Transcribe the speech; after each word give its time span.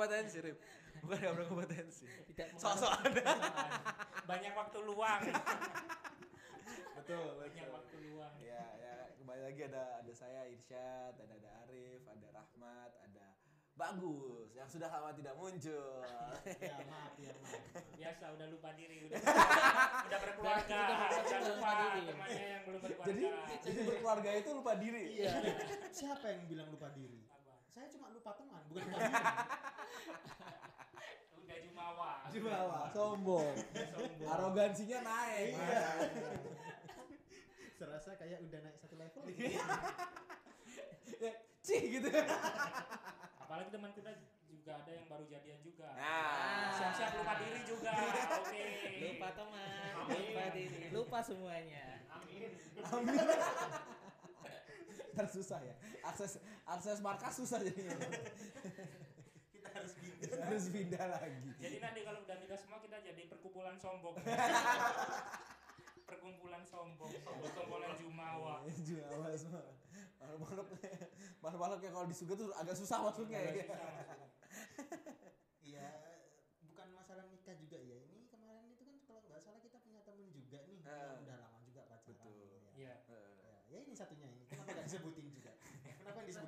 Berkompetensi, 0.00 0.40
Rip. 0.40 0.56
Bukan 1.04 1.16
gak 1.20 1.34
berkompetensi. 1.36 2.08
Tidak 2.32 2.56
Sok-sok 2.56 3.04
ada. 3.04 3.24
Banyak 4.24 4.52
waktu 4.56 4.78
luang. 4.80 5.20
Betul, 6.96 7.36
Banyak 7.36 7.68
waktu 7.68 7.96
luang. 8.08 8.32
Ya, 8.40 8.64
ya 8.80 9.12
kembali 9.20 9.44
lagi 9.44 9.60
ada 9.68 10.00
ada 10.00 10.12
saya 10.16 10.48
Irsyad, 10.48 11.20
ada 11.20 11.36
ada 11.36 11.50
Arif, 11.68 12.00
ada 12.08 12.32
Rahmat, 12.32 12.96
ada 12.96 13.24
Bagus 13.76 14.48
yang 14.56 14.64
sudah 14.72 14.88
lama 14.88 15.12
tidak 15.12 15.36
muncul. 15.36 16.00
ya 16.64 16.76
maaf 16.88 17.14
ya 17.20 17.32
maaf 17.36 17.60
Biasa 18.00 18.24
udah 18.40 18.46
lupa 18.48 18.72
diri, 18.72 19.04
udah 19.04 19.20
udah 20.08 20.18
berkeluarga, 20.24 20.80
Udah 20.80 21.40
lupa 21.44 21.44
lupa 21.44 21.70
diri. 21.76 22.02
temannya 22.08 22.46
yang 22.48 22.62
belum 22.64 22.80
berkeluarga. 22.80 23.12
jadi 23.12 23.24
jadi 23.68 23.80
berkeluarga 23.84 24.30
itu 24.32 24.50
lupa 24.56 24.72
diri. 24.80 25.02
iya 25.20 25.32
siapa 25.92 26.24
yang 26.32 26.48
bilang 26.48 26.72
lupa 26.72 26.88
diri? 26.96 27.20
Saya 27.70 27.86
cuma 27.88 28.10
lupa 28.10 28.34
teman 28.34 28.62
bukan 28.68 28.82
lupa 28.86 28.98
diri 28.98 29.10
Udah 31.40 31.58
jumawa. 31.66 32.10
Bawah, 32.30 32.86
sombong. 32.94 33.54
Sombong. 33.90 34.30
Arogansinya 34.30 34.98
naik. 35.02 35.58
Iya. 35.58 35.86
serasa 37.74 38.12
kayak 38.14 38.38
udah 38.44 38.60
naik 38.60 38.76
satu 38.78 38.94
level 38.94 39.24
gitu 39.34 39.50
Ya, 41.20 41.32
Cih 41.60 41.82
gitu. 41.90 42.08
Apalagi 43.40 43.68
teman 43.72 43.90
kita 43.96 44.10
juga 44.46 44.72
ada 44.78 44.90
yang 44.94 45.06
baru 45.08 45.24
jadian 45.26 45.60
juga. 45.64 45.88
Nah, 45.96 46.70
Siap-siap 46.76 47.10
lupa 47.18 47.34
diri 47.40 47.60
juga. 47.66 47.92
Oke. 48.40 48.64
Lupa 49.00 49.28
teman, 49.32 49.90
lupa 50.06 50.44
diri, 50.54 50.86
lupa 50.92 51.18
semuanya. 51.24 52.04
Amin. 52.14 52.52
Amin. 52.84 53.16
Ntar 55.10 55.26
susah 55.26 55.58
ya. 55.60 55.74
Akses 56.02 56.38
akses 56.64 56.98
markas 57.00 57.34
susah 57.36 57.58
jadinya. 57.60 57.96
kita 59.50 59.68
harus 59.72 59.92
bingung 59.98 60.40
Harus 60.40 60.64
pindah 60.68 61.04
lagi. 61.06 61.50
Jadi 61.58 61.76
nanti 61.78 62.00
kalau 62.02 62.20
udah 62.22 62.36
nikah 62.38 62.58
semua 62.58 62.78
kita 62.78 62.96
jadi 63.00 63.22
perkumpulan 63.26 63.76
sombong. 63.76 64.14
perkumpulan 66.08 66.62
sombong, 66.64 67.10
perkumpulan 67.22 67.92
jumawa. 67.94 68.66
Jual 68.82 69.30
semua. 69.34 69.62
Makhluk 70.20 70.66
makhluk 71.40 71.80
yang 71.82 71.94
kalau 71.94 72.06
disuga 72.06 72.34
tuh 72.36 72.48
agak 72.54 72.74
susah 72.74 72.98
masuknya 73.02 73.38
ya. 73.38 73.50
Agak 73.50 73.66
susah 73.66 73.78
maksudnya. 73.78 74.28
iya 75.60 75.86
bukan 76.66 76.88
masalah 76.92 77.24
nikah 77.30 77.54
juga 77.54 77.78
ya 77.78 77.96
ini 78.00 78.26
kemarin 78.26 78.66
itu 78.68 78.82
kan 78.82 78.96
kalau 79.06 79.22
nggak 79.22 79.38
salah 79.38 79.60
kita 79.62 79.78
punya 79.78 80.02
temen 80.02 80.26
juga 80.34 80.58
nih 80.66 80.82
Ah. 80.82 81.14
yang 81.14 81.22
udah 81.22 81.36
lama 81.38 81.58
juga 81.62 81.80
pacaran 81.86 82.18
Betul. 82.18 82.42
ya. 82.42 82.70
Iya. 82.74 82.94
Ya, 83.06 83.54
ya 83.70 83.78
ini 83.86 83.94
satunya 83.94 84.26
ini 84.26 84.44
kenapa 84.50 84.70
nggak 84.72 84.86
disebutin 84.90 85.26
juga 85.30 85.52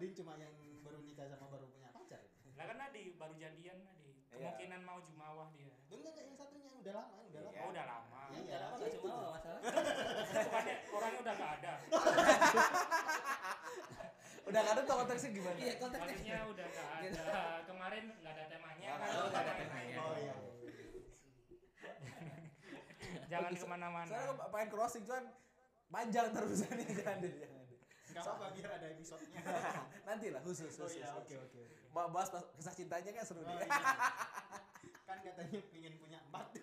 disebutin 0.03 0.19
cuma 0.19 0.35
yang 0.35 0.51
baru 0.83 0.99
nikah 1.07 1.31
sama 1.31 1.47
baru 1.47 1.71
punya 1.71 1.95
pacar 1.95 2.19
Lah 2.59 2.65
kan 2.67 2.75
tadi 2.75 3.15
baru 3.15 3.35
jadian 3.39 3.79
tadi. 3.87 4.11
Iya. 4.35 4.35
Kemungkinan 4.35 4.81
mau 4.83 4.99
jumawah 4.99 5.55
dia. 5.55 5.79
Lu 5.87 6.03
enggak 6.03 6.11
enggak 6.19 6.27
yang 6.27 6.37
satunya 6.43 6.67
yang 6.67 6.79
udah 6.83 6.93
lama 6.99 7.19
udah 7.23 7.41
lama 7.47 7.55
Oh 7.63 7.69
udah 7.71 7.85
lama. 7.87 8.23
Iya. 8.35 8.43
Udah 8.43 8.59
lama 8.59 8.75
gak 8.83 8.91
cuma 8.99 9.07
apa 9.15 9.31
masalah? 9.31 9.61
Bukannya 10.43 10.75
orangnya 10.91 11.19
udah 11.23 11.35
gak 11.39 11.51
ada. 11.63 11.73
Udah 14.43 14.59
nggak 14.59 14.75
ada 14.75 14.83
tuh 14.83 14.97
konteksnya 14.99 15.31
gimana? 15.39 15.55
Iya 15.55 15.75
konteksnya. 15.79 16.13
Maksudnya 16.13 16.41
udah 16.51 16.67
gak 16.67 16.89
ada. 16.99 17.63
Kemarin 17.63 18.05
gak 18.21 18.33
ada 18.35 18.45
temanya. 18.51 18.89
kan? 18.99 19.09
Oh, 19.15 19.27
nggak 19.31 19.43
ada 19.47 19.55
temanya. 19.55 19.97
oh 20.03 20.17
iya 20.19 20.35
Jangan 23.31 23.53
ke 23.55 23.67
mana-mana. 23.71 24.11
Saya 24.11 24.35
pengen 24.51 24.69
crossing 24.75 25.07
cuman 25.07 25.25
panjang 25.95 26.27
terusannya 26.35 26.91
jangan 27.01 27.19
jangan 27.23 27.63
nggak 28.13 28.23
apa-apa 28.23 28.45
biar 28.53 28.71
ada 28.73 28.87
episodenya 28.89 29.39
Nanti 30.09 30.27
lah 30.29 30.41
khusus 30.41 30.71
oh 30.71 30.75
khusus. 30.83 30.97
iya 30.97 31.07
khusus. 31.09 31.19
oke 31.19 31.35
oke 31.41 31.59
oke. 31.63 31.77
Ba- 31.91 32.09
Bahas 32.09 32.29
pas- 32.29 32.47
kisah 32.53 32.73
cintanya 32.73 33.11
kan 33.11 33.23
seru 33.23 33.39
Oh, 33.39 33.43
nih. 33.47 33.55
iya. 33.59 33.67
kan 35.03 35.17
katanya 35.19 35.59
pengen 35.67 35.93
punya 35.97 36.19
empat 36.23 36.47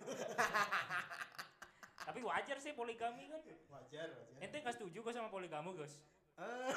Tapi 2.02 2.20
wajar 2.22 2.56
sih 2.58 2.72
poligami 2.72 3.28
kan. 3.28 3.40
wajar 3.70 4.08
wajar 4.10 4.38
Ente 4.40 4.56
gak 4.60 4.74
setuju 4.74 4.98
kok 5.00 5.12
sama 5.12 5.28
poligami 5.28 5.70
Gus? 5.74 6.02
Eh, 6.36 6.70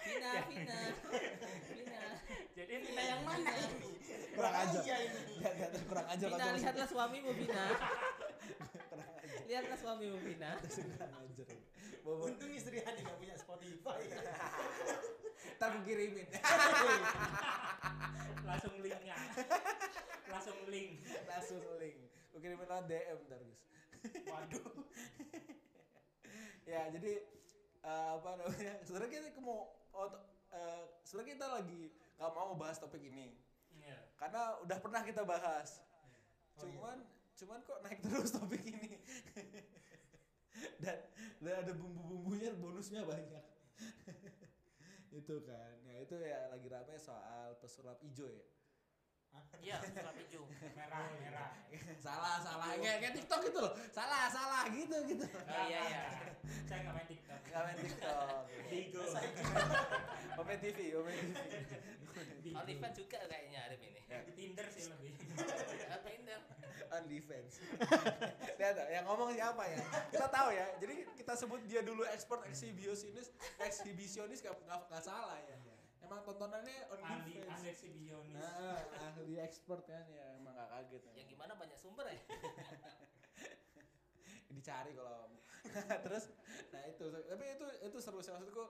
Vina, 0.00 0.30
Vina, 0.44 0.78
Vina. 1.68 2.02
Jadi 2.50 2.72
Vina 2.78 3.02
yang 3.04 3.20
mana 3.22 3.50
ini 3.54 3.90
Kurang 4.30 4.54
ajar. 4.56 4.80
iya 4.82 4.96
ini 5.02 5.20
Lihat, 5.36 5.52
lihat, 5.54 5.70
kurang 5.84 6.06
ajar 6.06 6.26
Vina, 6.26 6.38
kalau 6.38 6.54
lihatlah 6.54 6.86
suamimu 6.86 7.30
Vina. 7.32 7.64
Lihatlah 9.44 9.76
suamimu 9.76 10.18
Vina. 10.20 10.50
Kurang 10.58 11.12
ajar. 11.16 11.46
Bobo, 12.08 12.24
untung 12.24 12.48
istri 12.56 12.80
Hadi 12.80 13.04
gak 13.04 13.20
punya 13.20 13.36
Spotify 13.36 14.00
ntar 15.58 15.74
gue 15.74 15.84
kirimin. 15.84 16.24
langsung 18.48 18.74
linknya. 18.78 19.18
Langsung 20.30 20.56
link. 20.70 21.02
Langsung 21.26 21.60
link. 21.82 21.98
Gue 22.32 22.40
kirimin 22.40 22.64
lewat 22.64 22.86
DM 22.88 23.18
ntar 23.28 23.40
Gus. 23.44 23.60
Waduh. 24.24 24.72
ya 26.72 26.88
jadi 26.94 27.12
eh, 27.84 28.08
apa 28.16 28.30
namanya? 28.40 28.72
Sebenarnya 28.86 29.28
kita 29.28 29.40
mau 29.44 29.68
oh, 29.92 30.08
eh, 30.54 30.82
sebenarnya 31.04 31.30
kita 31.36 31.46
lagi 31.60 31.82
nggak 32.16 32.32
mau 32.32 32.56
bahas 32.56 32.80
topik 32.80 33.04
ini 33.04 33.36
Iya. 33.78 34.00
karena 34.16 34.56
udah 34.64 34.78
pernah 34.80 35.04
kita 35.04 35.28
bahas. 35.28 35.84
Oh, 36.56 36.64
iya. 36.64 36.72
cuman 36.72 36.98
cuman 37.36 37.58
kok 37.68 37.78
naik 37.84 38.00
terus 38.00 38.32
topik 38.32 38.64
ini. 38.64 38.96
dan 40.82 40.98
dan 41.38 41.54
ada 41.62 41.72
bumbu-bumbunya 41.74 42.50
bonusnya 42.58 43.02
banyak. 43.06 43.44
itu 45.18 45.34
kan. 45.46 45.74
Ya 45.86 45.96
itu 46.02 46.16
ya 46.18 46.38
lagi 46.50 46.66
rame 46.66 46.94
soal 46.98 47.54
pesulap 47.62 48.02
hijau 48.02 48.26
ya. 48.26 48.44
Iya, 49.58 49.76
surat 49.84 50.14
hijau. 50.16 50.42
Merah, 50.72 51.04
merah. 51.20 51.50
salah 52.00 52.40
salah 52.40 52.74
kayak 52.78 52.98
kayak 53.02 53.14
TikTok 53.14 53.40
gitu 53.50 53.58
loh. 53.60 53.72
Salah 53.92 54.26
salah 54.32 54.64
gitu 54.72 54.96
gitu. 55.06 55.24
Iya, 55.46 55.62
iya, 55.68 55.80
iya. 55.84 56.02
Saya 56.64 56.78
nggak 56.86 56.94
main 56.96 57.08
TikTok. 57.10 57.40
Gak 57.48 57.62
main 57.66 57.76
TikTok. 57.78 58.42
Bigo. 58.70 59.02
Open 60.38 60.58
TV, 60.62 60.78
Open 60.96 61.14
TV. 61.14 62.46
OnlyFans 62.54 62.94
juga 62.96 63.18
kayaknya 63.28 63.58
Arif 63.68 63.80
ini. 63.84 64.00
Tinder 64.34 64.66
sih 64.72 64.84
lebih. 64.88 65.12
Ini? 65.18 66.34
On 66.88 67.04
defense. 67.04 67.60
Lihat 68.60 68.76
yang 68.88 69.04
ngomong 69.04 69.30
siapa 69.36 69.62
ya? 69.68 69.78
Kita 70.08 70.26
tahu 70.32 70.48
ya. 70.56 70.66
Jadi 70.80 70.94
kita 71.20 71.32
sebut 71.36 71.60
dia 71.68 71.84
dulu 71.84 72.02
expert 72.08 72.42
eksibisionis, 72.48 73.28
eksibisionis 73.60 74.40
gak, 74.40 74.56
gak, 74.64 74.88
gak 74.88 75.04
salah 75.04 75.36
ya. 75.44 75.56
Emang 76.00 76.24
tontonannya 76.24 76.88
on 76.88 77.04
Ahli, 77.04 77.12
ahli 77.12 77.32
defense. 77.36 77.64
eksibionis. 77.68 78.40
Nah, 78.40 78.80
ahli 79.12 79.36
expert 79.36 79.84
kan 79.84 80.08
ya, 80.08 80.40
emang 80.40 80.56
gak 80.56 80.70
kaget. 80.72 81.02
Ya 81.12 81.24
gimana 81.28 81.52
banyak 81.52 81.76
sumber 81.76 82.08
ya? 82.08 82.16
Dicari 84.48 84.96
kalau 84.96 85.28
terus 86.06 86.32
nah 86.72 86.80
itu 86.86 87.04
tapi 87.12 87.44
itu 87.44 87.66
itu 87.84 87.96
seru 88.00 88.22
sih 88.22 88.32
maksudku 88.32 88.64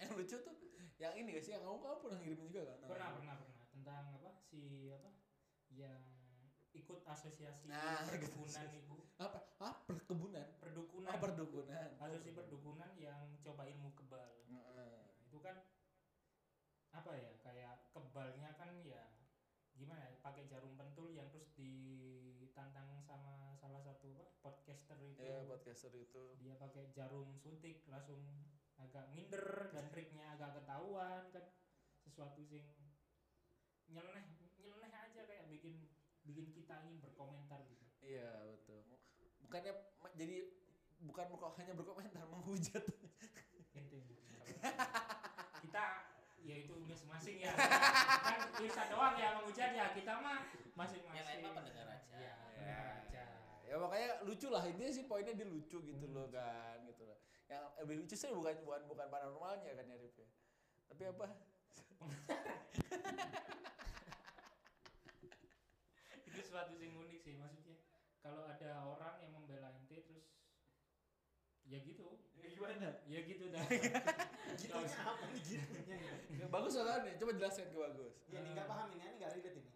yang 0.00 0.10
lucu 0.16 0.38
tuh 0.38 0.54
yang 0.96 1.12
ini 1.12 1.34
gak 1.36 1.44
sih 1.44 1.52
yang 1.52 1.60
kamu 1.66 1.76
kamu 1.82 1.96
pernah 2.00 2.18
ngirimin 2.24 2.48
juga 2.48 2.62
kan 2.72 2.78
Pernah, 2.88 3.10
pernah, 3.20 3.34
pernah. 3.36 3.64
Tentang 3.68 4.04
apa? 4.16 4.30
Si 4.48 4.88
apa? 4.88 5.10
Yang 5.76 6.00
ikut 6.76 7.00
asosiasi 7.08 7.66
Nah, 7.66 8.04
perdukunan 8.04 8.64
ikut 8.68 8.76
itu. 8.76 8.96
apa? 9.16 9.38
Ah 9.58 9.74
perkebunan? 9.88 10.46
Perdukunan. 10.60 11.08
ah 11.08 11.18
perdukunan. 11.18 11.88
Asosiasi 11.96 12.36
perdukunan 12.36 12.90
yang 13.00 13.36
coba 13.40 13.64
ilmu 13.64 13.96
kebal. 13.96 14.28
Itu 15.24 15.40
kan 15.40 15.56
apa 16.92 17.12
ya 17.12 17.32
kayak 17.44 17.92
kebalnya 17.92 18.56
kan 18.56 18.72
ya 18.80 19.04
gimana 19.76 20.00
ya 20.08 20.16
pakai 20.24 20.48
jarum 20.48 20.72
pentul 20.80 21.12
yang 21.12 21.28
terus 21.28 21.52
ditantang 21.52 22.88
sama 23.04 23.52
salah 23.60 23.84
satu 23.84 24.16
apa, 24.16 24.32
podcaster 24.40 24.96
itu. 25.04 25.20
Ya 25.20 25.44
podcaster 25.44 25.92
itu. 25.92 26.32
Dia 26.40 26.56
pakai 26.56 26.88
jarum 26.96 27.36
suntik 27.36 27.84
langsung 27.92 28.20
agak 28.80 29.12
minder 29.12 29.72
dan 29.72 29.88
triknya 29.92 30.36
agak 30.36 30.60
ketahuan 30.60 31.28
kan. 31.32 31.44
Sesuatu 32.00 32.40
sing 32.48 32.64
nyeleneh 33.92 34.24
bikin 36.26 36.50
kita 36.50 36.74
ingin 36.82 36.98
berkomentar 37.00 37.62
gitu. 37.70 37.84
Iya 38.02 38.30
betul. 38.50 38.82
Bukannya 39.46 39.72
jadi 40.18 40.36
bukan 41.00 41.26
kok 41.32 41.54
hanya 41.56 41.72
berkomentar 41.72 42.22
menghujat. 42.32 42.82
Gitu. 42.82 43.98
Kalau 44.02 44.02
kita 45.64 45.84
ya 46.42 46.56
itu 46.62 46.74
masing-masing 46.82 47.36
ya. 47.42 47.52
Kan 47.54 48.38
bisa 48.58 48.82
doang 48.90 49.14
ya 49.14 49.38
menghujat 49.38 49.70
ya 49.74 49.86
kita 49.94 50.12
mah 50.18 50.46
masing-masing. 50.74 51.14
Yang 51.14 51.26
lain 51.30 51.38
mah 51.42 51.52
pendengar 51.56 51.86
aja. 51.90 52.14
ya, 52.14 52.20
Ya. 52.20 52.34
pendengar 52.42 52.86
aja. 53.02 53.24
Ya 53.66 53.74
makanya 53.78 54.08
lucu 54.22 54.46
lah 54.50 54.62
intinya 54.66 54.92
sih 54.94 55.04
poinnya 55.06 55.34
dia 55.34 55.46
lucu 55.46 55.78
gitu 55.82 56.06
loh 56.10 56.26
kan 56.30 56.78
gitu 56.86 57.02
loh. 57.02 57.18
Yang 57.46 57.62
lebih 57.82 57.96
lucu 58.02 58.14
sih 58.14 58.30
bukan 58.30 58.54
bukan 58.66 58.82
bukan 58.86 59.06
paranormalnya 59.10 59.70
kan 59.74 59.86
ya 59.86 59.96
Rif 59.98 60.14
ya. 60.18 60.28
Tapi 60.86 61.02
apa 61.10 61.26
itu 66.56 66.64
suatu 66.64 66.74
sing 66.80 66.92
unik 66.96 67.20
sih 67.20 67.34
maksudnya. 67.36 67.76
Kalau 68.24 68.48
ada 68.48 68.80
orang 68.80 69.20
yang 69.20 69.36
membela 69.36 69.76
ente 69.76 70.00
terus 70.08 70.24
ya 71.68 71.84
gitu. 71.84 72.16
Ya, 72.32 72.48
gimana? 72.48 72.96
ya 73.04 73.20
gitu 73.28 73.44
dah. 73.52 73.60
Gitunya 74.56 74.96
apa 75.12 75.24
nih 75.36 75.42
gitunya? 75.44 76.08
Ya, 76.32 76.46
bagus 76.56 76.80
soalnya, 76.80 77.12
coba 77.20 77.32
jelaskan 77.36 77.68
ke 77.68 77.76
bagus. 77.76 78.14
Ya 78.32 78.40
ini 78.40 78.56
nggak 78.56 78.68
paham 78.72 78.88
ini, 78.96 79.04
ini 79.04 79.16
nggak 79.20 79.32
relate 79.36 79.58
ini. 79.60 79.72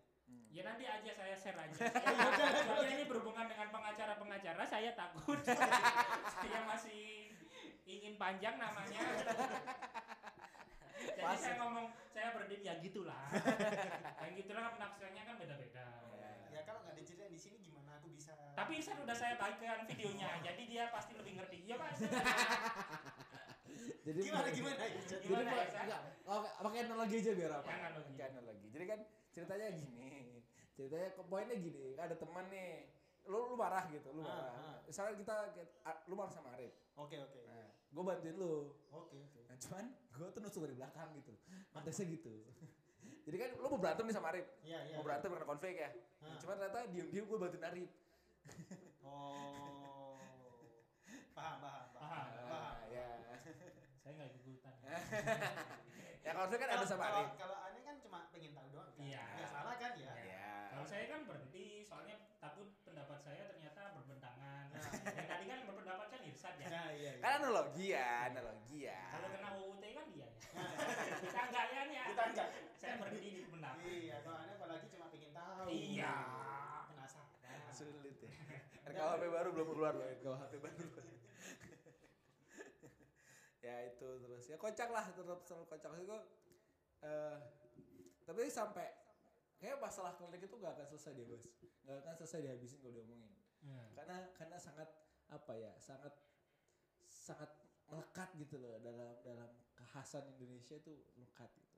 ya 0.50 0.62
nanti 0.66 0.84
aja 0.88 1.10
saya 1.12 1.36
share 1.36 1.58
aja. 1.60 1.76
Ya 1.84 2.48
soalnya 2.64 2.94
ini 2.96 3.04
berhubungan 3.04 3.44
dengan 3.44 3.68
pengacara-pengacara 3.68 4.64
saya 4.64 4.96
takut. 4.96 5.36
Saya 5.44 6.60
masih 6.64 7.36
ingin 7.84 8.16
panjang 8.16 8.56
namanya. 8.56 9.04
Jadi 10.96 11.36
saya 11.36 11.54
ngomong 11.60 11.92
saya 12.08 12.32
berdiri 12.32 12.64
ya 12.64 12.80
gitulah. 12.80 13.28
Yang 14.24 14.32
gitulah 14.48 14.72
penafsirannya 14.74 15.22
kan 15.28 15.36
beda-beda 15.36 16.10
Ya 16.50 16.66
kalau 16.66 16.84
nggak 16.84 16.98
diceritain 16.98 17.32
di 17.32 17.40
sini 17.40 17.56
gimana 17.62 17.96
aku 17.96 18.10
bisa? 18.12 18.34
Tapi 18.60 18.76
saya 18.76 19.00
udah 19.00 19.16
saya 19.16 19.34
bagikan 19.34 19.80
videonya 19.86 20.28
jadi 20.42 20.62
dia 20.62 20.84
pasti 20.88 21.16
lebih 21.16 21.32
ngerti 21.34 21.58
ya 21.64 21.76
pak 21.76 21.90
Jadi 24.00 24.18
gimana 24.22 24.48
gimana 24.50 24.76
ya? 24.82 25.00
Jadi 25.06 25.24
Gimana 25.24 25.44
ya, 25.46 25.54
Pak, 25.54 25.66
Sa? 25.70 25.80
enggak, 25.84 26.00
oh, 26.26 26.40
pakai 26.58 26.78
analogi 26.82 27.16
aja 27.16 27.32
biar 27.32 27.52
apa? 27.54 27.68
Analogi. 27.70 28.12
Pakai 28.12 28.26
analogi. 28.28 28.66
Jadi 28.68 28.84
kan 28.86 29.00
ceritanya 29.30 29.66
gini. 29.70 30.10
Ceritanya 30.72 31.08
poinnya 31.22 31.56
gini, 31.56 31.86
ada 31.94 32.14
teman 32.14 32.44
nih. 32.48 32.90
Lu 33.24 33.38
lu 33.46 33.54
marah 33.54 33.84
gitu, 33.86 34.08
lu 34.10 34.20
Ah, 34.20 34.26
marah. 34.26 34.54
ah. 34.56 34.76
Misalnya 34.82 35.14
kita 35.14 35.34
lu 36.08 36.14
marah 36.16 36.32
sama 36.32 36.56
Arif. 36.56 36.72
Oke 36.96 37.16
oke. 37.16 37.40
Nah, 37.46 37.68
gue 37.70 38.02
bantuin 38.02 38.34
lu. 38.34 38.72
Oke 38.90 39.16
oke. 39.20 39.40
Nah, 39.46 39.56
cuman 39.60 39.84
gue 40.10 40.26
tuh 40.28 40.40
nusuk 40.42 40.60
dari 40.64 40.74
belakang 40.74 41.08
gitu. 41.14 41.32
Konteksnya 41.70 42.06
gitu. 42.10 42.34
Jadi 43.28 43.36
kan 43.36 43.48
lu 43.54 43.66
mau 43.68 43.78
berantem 43.78 44.04
nih 44.08 44.16
sama 44.16 44.32
Arif. 44.32 44.46
Iya 44.60 44.78
iya. 44.82 44.96
Mau 44.98 45.04
berantem 45.04 45.28
karena 45.30 45.46
konflik 45.46 45.76
ya. 45.78 45.90
Nah, 46.18 46.26
Ah. 46.26 46.36
cuman 46.40 46.54
ternyata 46.58 46.80
diem-diem 46.90 47.24
gue 47.24 47.38
bantuin 47.38 47.64
Arif. 47.64 47.90
Oh. 49.00 50.16
Paham 51.32 51.56
paham 51.58 51.86
paham. 51.90 52.26
Paham. 52.26 52.26
paham. 52.46 52.74
Ah, 52.74 52.76
ya. 52.86 53.06
saya 53.96 54.12
nggak 54.14 54.30
ikutan 54.34 54.74
ya 56.20 56.30
konflik 56.32 56.58
kan 56.58 56.68
ada 56.68 56.76
Kalau- 56.76 56.88
sama 56.88 57.04
kalau- 57.04 57.16
Arif. 57.20 57.30
Kalau 57.36 57.56
aneh 57.60 57.82
kan 57.82 57.96
cuma 57.98 58.18
pengen 58.28 58.52
tahu 58.52 58.68
doang 58.70 58.90
kan. 58.90 59.00
Iya. 59.00 59.24
Nggak 59.34 59.50
salah 59.50 59.74
kan 59.76 59.92
ya? 59.94 60.12
Ya. 60.20 60.48
kalau 60.70 60.84
saya 60.86 61.04
kan 61.06 61.20
berhenti 61.24 61.66
soalnya 61.82 62.16
takut 62.38 62.68
pendapat 62.80 63.18
saya 63.20 63.42
ternyata 63.46 63.80
berbentangan 63.92 64.64
Nah. 64.70 64.80
yang 65.10 65.28
tadi 65.28 65.44
kan 65.46 65.58
berpendapat 65.64 66.06
kan 66.08 66.20
Irsad 66.22 66.54
ya 66.56 66.66
Nah, 66.68 66.88
iya 66.90 67.10
iya. 67.10 67.20
Kan 67.20 67.32
analogi 67.38 67.86
ya, 67.90 68.08
analogi 68.26 68.78
ya. 68.82 69.02
kalau 69.10 69.28
kena 69.30 69.48
UUT 69.56 69.82
kan 69.82 70.06
dia 70.08 70.20
ya 70.20 70.30
Nah, 70.50 70.70
kita 71.22 71.40
enggak 71.44 71.64
ya 71.68 71.80
nih 71.84 71.96
ya. 71.96 72.04
kita 72.06 72.22
enggak. 72.26 72.48
saya 72.74 72.94
berhenti 72.96 73.20
di 73.20 73.42
pendapat 73.46 73.82
Iya, 73.82 74.16
kalau 74.20 74.38
aneh 74.38 74.54
apalagi 74.54 74.86
cuma 74.88 75.06
pengen 75.08 75.32
tahu. 75.32 75.66
Iya. 75.68 76.14
Sulit 77.80 78.16
ya. 78.20 78.32
RKUHP 78.92 79.22
baru 79.32 79.48
belum 79.56 79.68
keluar 79.72 79.92
loh, 79.96 80.04
RKUHP 80.04 80.52
baru. 80.60 80.84
ya 83.66 83.74
itu 83.88 84.08
terus. 84.20 84.44
Ya 84.52 84.56
kocak 84.60 84.88
lah 84.92 85.08
tetap 85.08 85.40
selalu 85.48 85.64
kocak. 85.72 85.90
Itu 85.96 86.18
eh 87.00 87.36
tapi 88.28 88.52
sampai 88.52 88.84
kayak 89.56 89.80
masalah 89.80 90.12
klinik 90.16 90.44
itu 90.44 90.56
gak 90.60 90.76
akan 90.76 90.86
selesai 90.92 91.16
dia 91.16 91.24
bos. 91.24 91.48
Gak 91.88 92.04
akan 92.04 92.14
selesai 92.20 92.44
dihabisin 92.44 92.84
kalau 92.84 92.94
diomongin. 92.94 93.32
Hmm. 93.60 93.92
karena 93.92 94.16
karena 94.32 94.56
sangat 94.56 94.88
apa 95.28 95.52
ya 95.52 95.68
sangat 95.76 96.16
sangat 97.04 97.52
melekat 97.92 98.32
gitu 98.40 98.56
loh 98.56 98.80
dalam 98.80 99.20
dalam 99.20 99.52
kekhasan 99.76 100.24
Indonesia 100.40 100.80
itu 100.80 100.96
melekat. 101.12 101.52
gitu 101.60 101.69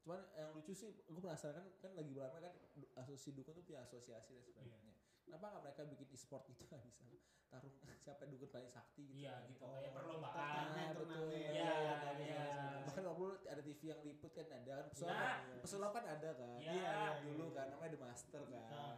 cuman 0.00 0.20
yang 0.32 0.50
lucu 0.52 0.72
sih 0.72 0.88
gue 0.96 1.20
penasaran 1.20 1.60
kan 1.60 1.66
kan 1.78 1.92
lagi 1.92 2.14
lama 2.14 2.38
kan 2.38 2.52
asosiasi 2.96 3.32
dukun 3.32 3.52
tuh 3.52 3.62
punya 3.62 3.80
asosiasi 3.82 4.32
dan 4.32 4.42
sebagainya 4.42 4.92
kenapa 5.22 5.44
nggak 5.50 5.62
mereka 5.62 5.82
bikin 5.86 6.08
e-sport 6.10 6.42
gitu 6.46 6.64
nggak 6.66 6.80
bisa 6.82 7.04
tarung 7.46 7.74
siapa 8.00 8.24
dukun 8.24 8.48
paling 8.48 8.70
sakti 8.70 9.02
gitu 9.06 9.20
iya 9.20 9.34
gitu 9.44 9.60
Oh, 9.60 9.76
kayak 9.76 9.92
perlombaan 9.92 10.66
betul. 10.72 10.94
turnamen. 10.96 11.52
Iya, 11.52 11.72
Iya, 11.76 11.94
iya. 12.16 12.44
bahkan 12.80 13.02
perlu 13.04 13.28
ada 13.44 13.60
TV 13.60 13.80
yang 13.84 14.00
liput 14.00 14.32
kan 14.32 14.46
ada 14.48 14.72
kan 14.74 14.86
pesulap 14.88 15.12
Nah. 15.12 15.20
kan, 15.20 15.58
pesulap 15.60 15.90
kan 15.92 16.04
ada 16.08 16.30
kan 16.32 16.58
Iya, 16.58 16.72
iya, 16.72 16.92
dulu 17.20 17.44
iya. 17.44 17.54
kan 17.54 17.66
namanya 17.68 17.90
The 17.90 18.00
Master 18.00 18.42
kan 18.46 18.64
Ah. 18.72 18.96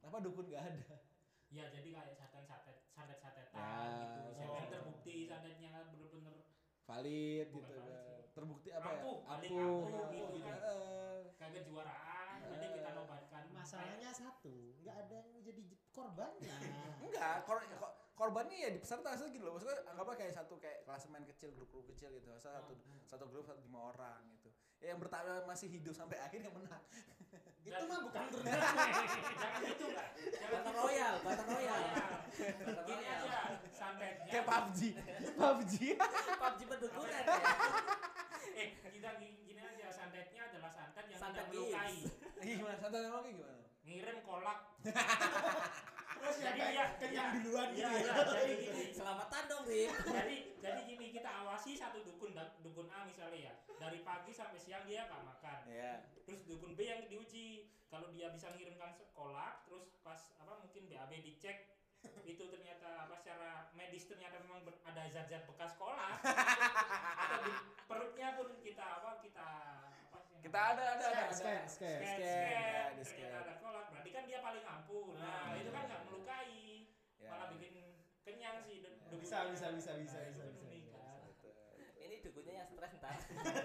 kenapa 0.00 0.16
dukun 0.18 0.44
nggak 0.46 0.62
ada 0.64 0.86
ya 1.50 1.64
jadi 1.68 1.88
kayak 1.92 2.16
santet-santet 2.16 2.76
santet-santetan 2.88 3.52
Ya, 3.52 3.92
gitu 4.08 4.20
siapa 4.32 4.54
yang 4.54 4.64
oh. 4.64 4.72
terbukti 4.72 5.14
santetnya 5.28 5.70
bener-bener 5.86 6.34
valid 6.82 7.46
Bukan 7.46 7.68
gitu 7.68 7.72
valid 7.76 7.92
kan. 8.00 8.11
Terbukti 8.32 8.68
apa 8.70 8.88
ya 8.88 8.96
Ampuh, 8.98 9.16
paling 9.22 9.50
ampuh 9.50 9.84
ampuh 9.84 10.26
gitu 10.30 10.38
kan. 10.42 10.56
Kagak 11.34 11.62
kejuaraan 11.62 12.36
nanti 12.42 12.66
kita 12.70 12.90
nobatkan 12.92 13.42
Masalahnya 13.52 14.10
satu, 14.10 14.56
nggak 14.78 14.96
ada 14.98 15.18
yang 15.22 15.42
jadi 15.42 15.62
korbannya. 15.88 16.56
enggak 17.04 17.36
kor 17.42 17.58
ko- 17.72 17.94
korbannya 18.14 18.56
ya 18.58 18.68
di 18.68 18.78
peserta 18.78 19.08
asal 19.10 19.28
gitu 19.28 19.42
loh 19.42 19.54
maksudnya 19.54 19.84
anggaplah 19.86 20.14
kayak 20.14 20.32
satu 20.32 20.56
kayak 20.56 20.82
klasemen 20.82 21.24
kecil 21.26 21.50
grup-grup 21.50 21.88
kecil 21.88 22.08
gitu 22.10 22.24
Masa 22.26 22.52
satu 22.54 22.72
satu 23.04 23.24
grup 23.26 23.44
satu 23.44 23.60
lima 23.60 23.90
orang 23.90 24.20
gitu 24.32 24.48
ya 24.78 24.88
yang 24.88 24.98
bertahan 24.98 25.42
masih 25.42 25.68
hidup 25.68 25.92
sampai 25.92 26.20
akhir 26.26 26.40
yang 26.40 26.52
menang 26.52 26.82
Itu 27.62 27.84
mah 27.84 28.00
bukan 28.02 28.22
turnamen. 28.32 28.58
jangan 29.32 29.60
gitu 29.64 29.86
lah 29.88 30.08
jangan 30.12 30.50
Battle 30.52 30.66
gitu. 30.66 30.78
Royale, 30.78 31.18
Battle 31.20 31.46
Royale. 31.48 31.84
Royal. 31.86 32.84
gini 32.84 33.04
aja 33.06 33.38
santetnya 33.70 34.26
kayak 34.28 34.44
PUBG 34.44 34.80
PUBG 35.32 35.74
PUBG 36.36 36.60
pendukungan 36.68 37.10
ya. 37.10 37.42
Kita 39.02 39.18
gini, 39.18 39.34
gini 39.42 39.58
aja. 39.66 39.90
Santetnya 39.90 40.46
adalah 40.46 40.70
santet 40.70 41.10
yang 41.10 41.18
Santet 41.18 41.50
tidak 41.50 41.58
melukai. 41.58 41.96
gimana 42.38 42.76
santai 42.78 43.02
emang 43.02 43.22
kayak 43.26 43.34
gimana? 43.34 43.64
Ngirim 43.82 44.18
kolak. 44.22 44.58
Terus 46.22 46.36
yang 46.38 46.54
Jadi 46.54 46.78
ya, 46.78 46.84
kenyang 47.02 47.30
ya, 47.34 47.38
duluan 47.42 47.68
iya, 47.74 47.88
gitu 47.90 47.98
iya, 47.98 48.14
ya. 48.14 48.24
jadi 48.30 48.54
gini. 48.62 48.84
Selamatan 48.94 49.42
dong, 49.50 49.64
Rim. 49.66 49.90
jadi 50.06 50.36
jadi 50.62 50.80
gini 50.86 51.06
kita 51.10 51.30
awasi 51.42 51.74
satu 51.74 51.98
dukun 52.06 52.30
dukun 52.62 52.86
A 52.94 53.02
misalnya 53.02 53.50
ya. 53.50 53.54
Dari 53.74 54.06
pagi 54.06 54.30
sampai 54.30 54.62
siang 54.62 54.86
dia 54.86 55.10
nggak 55.10 55.18
makan. 55.18 55.58
Ya 55.66 56.06
terus 56.22 56.46
dukun 56.46 56.78
B 56.78 56.86
yang 56.86 57.02
diuji. 57.10 57.74
Kalau 57.90 58.06
dia 58.14 58.30
bisa 58.30 58.54
ngirimkan 58.54 58.94
sekolah 58.94 59.66
terus 59.66 59.98
pas 60.06 60.30
apa 60.38 60.62
mungkin 60.62 60.86
BAB 60.86 61.10
dicek 61.26 61.72
itu 62.26 62.44
ternyata 62.50 63.06
apa 63.06 63.14
secara 63.18 63.70
medis 63.78 64.06
ternyata 64.10 64.42
memang 64.42 64.62
ada 64.86 65.06
zat-zat 65.10 65.46
bekas 65.46 65.74
sekolah 65.78 66.18
atau 67.22 67.38
di 67.46 67.52
perutnya 67.86 68.28
pun 68.34 68.48
kita 68.72 68.88
apa 68.88 69.20
kita 69.20 69.48
apa 70.08 70.18
sih? 70.24 70.36
Kita 70.40 70.60
ada 70.72 70.84
ada 70.96 71.04
ada. 71.12 71.28
Scan, 71.28 71.28
ada. 71.28 71.36
scan, 71.36 71.60
scan, 71.68 72.00
scan, 72.00 72.24
ya, 72.24 73.04
ternyata 73.04 73.36
ada 73.44 73.54
kolak 73.60 73.84
berarti 73.92 74.10
kan 74.16 74.22
dia 74.24 74.38
paling 74.40 74.64
ampuh 74.64 75.06
nah 75.20 75.52
Ah, 75.52 75.60
itu 75.60 75.68
kan 75.68 75.82
nggak 75.84 76.02
melukai. 76.08 76.88
Ya. 77.20 77.28
malah 77.28 77.46
bikin 77.52 77.72
kenyang 78.24 78.56
sih. 78.64 78.80
Dukunnya. 78.80 79.20
Bisa, 79.20 79.38
bisa, 79.52 79.66
bisa, 79.76 79.90
bisa, 80.00 80.18
Nah, 80.24 80.28
bisa, 80.32 80.44
bisa. 80.72 81.04
Ini 82.00 82.16
dukunnya 82.24 82.52
yang 82.64 82.68
stres 82.72 82.92
ntar. 82.96 83.12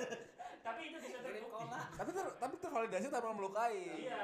tapi 0.67 0.81
itu 0.91 0.97
bisa 0.99 1.17
terbukti 1.23 1.47
kolak. 1.47 1.87
tapi 1.95 2.09
ter, 2.11 2.25
tapi 2.35 2.55
tervalidasi 2.59 3.05
tanpa 3.07 3.31
melukai. 3.31 3.79
Iya. 4.03 4.23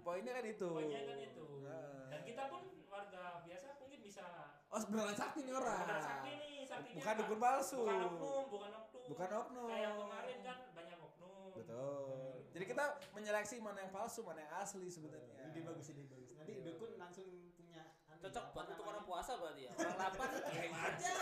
Poinnya 0.00 0.32
kan 0.32 0.44
itu. 0.48 0.70
Poinnya 0.72 1.02
kan 1.04 1.18
itu. 1.20 1.44
Nah. 1.60 2.08
dan 2.08 2.20
kita 2.24 2.42
pun 2.48 2.62
warga 2.88 3.44
biasa 3.44 3.66
mungkin 3.76 4.00
bisa 4.00 4.24
oh 4.72 4.80
beneran 4.88 5.12
sakti 5.12 5.44
nih 5.44 5.52
orang. 5.52 5.84
Sakti 6.00 6.32
nih 6.40 6.54
saktinya 6.64 6.96
bukan 7.04 7.14
dukun 7.20 7.38
palsu. 7.38 7.78
Bukan 7.84 8.00
oknum 8.08 8.44
bukan 8.48 8.70
oknum 8.72 8.85
Bukan 9.06 9.28
oknum. 9.30 9.68
kayak 9.70 9.92
kemarin 9.94 10.38
kan 10.42 10.58
banyak 10.74 10.98
oknum 10.98 11.48
betul 11.54 12.42
jadi 12.50 12.64
kita 12.66 12.84
menyeleksi 13.12 13.56
mana 13.60 13.78
yang 13.80 13.92
palsu 13.92 14.20
mana 14.20 14.40
yang 14.42 14.54
asli 14.56 14.88
sebenarnya 14.88 15.34
Ide 15.46 15.60
bagus, 15.62 15.86
ide 15.88 16.04
bagus. 16.04 16.30
Nanti 16.36 16.52
dukun 16.60 16.90
bagus. 16.90 17.00
langsung 17.00 17.26
punya 17.54 17.82
anu, 18.08 18.20
Cocok 18.28 18.44
buat 18.50 18.66
untuk 18.72 18.86
orang 18.88 19.04
puasa 19.04 19.32
berarti 19.36 19.62
ya. 19.68 19.72
Orang 19.72 19.96
lapar 19.96 20.28
kirim 20.50 20.72
aja. 20.74 21.12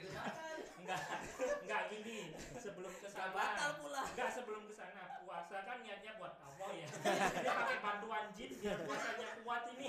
Makan. 0.00 0.56
enggak 0.80 1.00
enggak 1.60 1.82
gini 1.92 2.18
sebelum 2.56 2.92
ke 2.94 3.04
Gak 3.04 3.12
sana 3.12 3.32
batal 3.36 3.70
pula. 3.80 4.00
enggak 4.04 4.30
sebelum 4.32 4.62
ke 4.64 4.72
sana 4.72 5.02
puasa 5.20 5.56
kan 5.60 5.76
niatnya 5.80 6.12
buat 6.16 6.34
Allah 6.40 6.70
ya 6.72 6.88
dia 7.36 7.52
pakai 7.52 7.78
bantuan 7.80 8.24
jin 8.32 8.50
biar 8.58 8.78
puasanya 8.84 9.28
kuat 9.44 9.62
ini 9.76 9.88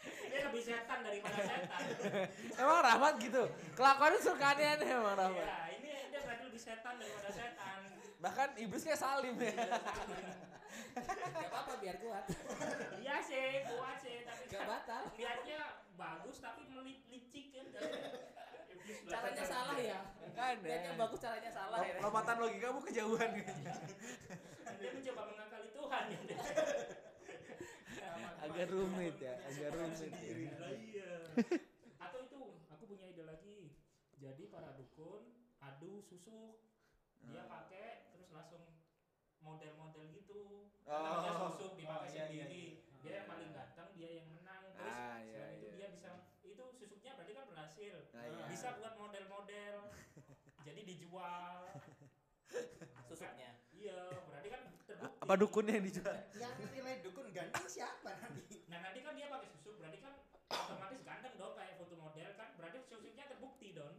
dia 0.00 0.40
lebih 0.48 0.62
setan 0.64 0.98
daripada 1.04 1.36
setan 1.36 1.80
emang 2.56 2.80
rahmat 2.80 3.14
gitu 3.20 3.42
kelakuannya 3.76 4.20
suka 4.20 4.46
aneh-aneh 4.56 4.88
emang 4.88 5.16
rahmat 5.16 5.46
setan 6.60 6.94
daripada 6.96 7.30
setan 7.30 7.80
bahkan 8.18 8.48
iblis 8.54 8.82
kayak 8.82 9.00
salim 9.00 9.36
ya 9.36 9.54
Gak 10.90 11.46
apa-apa 11.46 11.78
biar 11.78 11.96
kuat. 11.98 12.24
iya 12.98 13.18
sih 13.20 13.62
kuat 13.64 13.96
sih 13.98 14.22
tapi 14.22 14.42
Gak 14.46 14.64
batal. 14.64 15.02
lihatnya 15.12 15.60
bagus 15.94 16.36
tapi 16.38 16.66
licik 17.06 17.46
kan 17.52 17.66
Iblis 18.80 19.06
Caranya 19.06 19.44
salah 19.44 19.78
ya. 19.78 20.00
kan 20.32 20.56
Lihatnya 20.58 20.92
bagus 20.96 21.18
caranya 21.18 21.50
salah 21.50 21.78
ya. 21.80 21.94
Lo- 21.96 22.02
lompatan 22.04 22.36
logikamu 22.38 22.78
kejauhan 22.82 23.30
kayaknya 23.32 23.74
dia 24.76 24.90
mencoba 24.90 25.22
mengakali 25.26 25.68
Tuhan 25.70 26.04
ya 26.06 26.18
agak 28.42 28.66
rumit 28.68 29.16
ya 29.16 29.34
agak 29.42 29.68
rumit 29.70 30.10
ya. 30.10 30.34
Iya. 30.70 31.12
Atau 31.98 32.18
itu, 32.24 32.40
aku 32.66 32.82
punya 32.86 33.04
ide 33.06 33.22
lagi. 33.22 33.68
Jadi 34.16 34.48
para 34.48 34.72
dukun 34.72 35.22
adu 35.60 36.00
susuk. 36.00 36.56
Dia 37.20 37.44
Hmm. 37.44 37.52
pakai 37.52 37.86
terus 38.10 38.28
langsung 38.30 38.64
model-model 39.38 40.04
gitu. 40.10 40.72
Oh. 40.82 40.96
Namanya 40.96 41.32
susuk 41.46 41.76
dipakai 41.76 42.08
Oh, 42.08 42.10
iya, 42.10 42.24
iya, 42.26 42.44
sendiri. 42.44 42.64
iya. 42.80 43.00
Dia 43.00 43.12
yang 43.14 43.26
paling 43.26 43.50
ganteng, 43.50 43.88
dia 43.94 44.10
yang 44.14 44.28
menang. 44.30 44.62
Terus 44.66 44.80
Ah, 44.82 45.16
iya, 45.18 45.32
selain 45.34 45.54
itu 45.54 45.66
iya. 45.66 45.74
dia 45.74 45.88
bisa 45.90 46.08
itu 46.42 46.64
susuknya 46.74 47.12
berarti 47.14 47.32
kan 47.34 47.44
berhasil. 47.46 47.94
Nah, 48.10 48.24
iya. 48.26 48.44
Bisa 48.46 48.68
buat 48.74 48.94
model-model. 48.96 49.74
jadi 50.66 50.80
dijual. 50.82 51.60
Susuknya. 53.06 53.50
Iya, 53.70 53.96
berarti 54.22 54.48
kan 54.48 54.60
terbukti. 54.82 55.20
Apa 55.20 55.34
dukunnya 55.36 55.72
yang 55.74 55.86
dijual? 55.86 56.16
Yang 56.34 56.52
nilai 56.70 56.94
dukun 57.00 57.26
ganteng 57.30 57.66
siapa 57.66 58.10
nanti? 58.14 58.42
Nah, 58.66 58.78
nanti 58.80 58.98
kan 59.00 59.12
dia 59.14 59.26
pakai 59.28 59.48
susuk, 59.50 59.74
berarti 59.76 59.98
kan 59.98 60.12
otomatis 60.46 61.00
ganteng 61.00 61.32
dong 61.36 61.54
kayak 61.54 61.74
foto 61.76 61.94
model 61.96 62.30
kan. 62.34 62.48
Berarti 62.54 62.76
susuknya 62.82 63.24
terbukti 63.26 63.72
dong. 63.72 63.94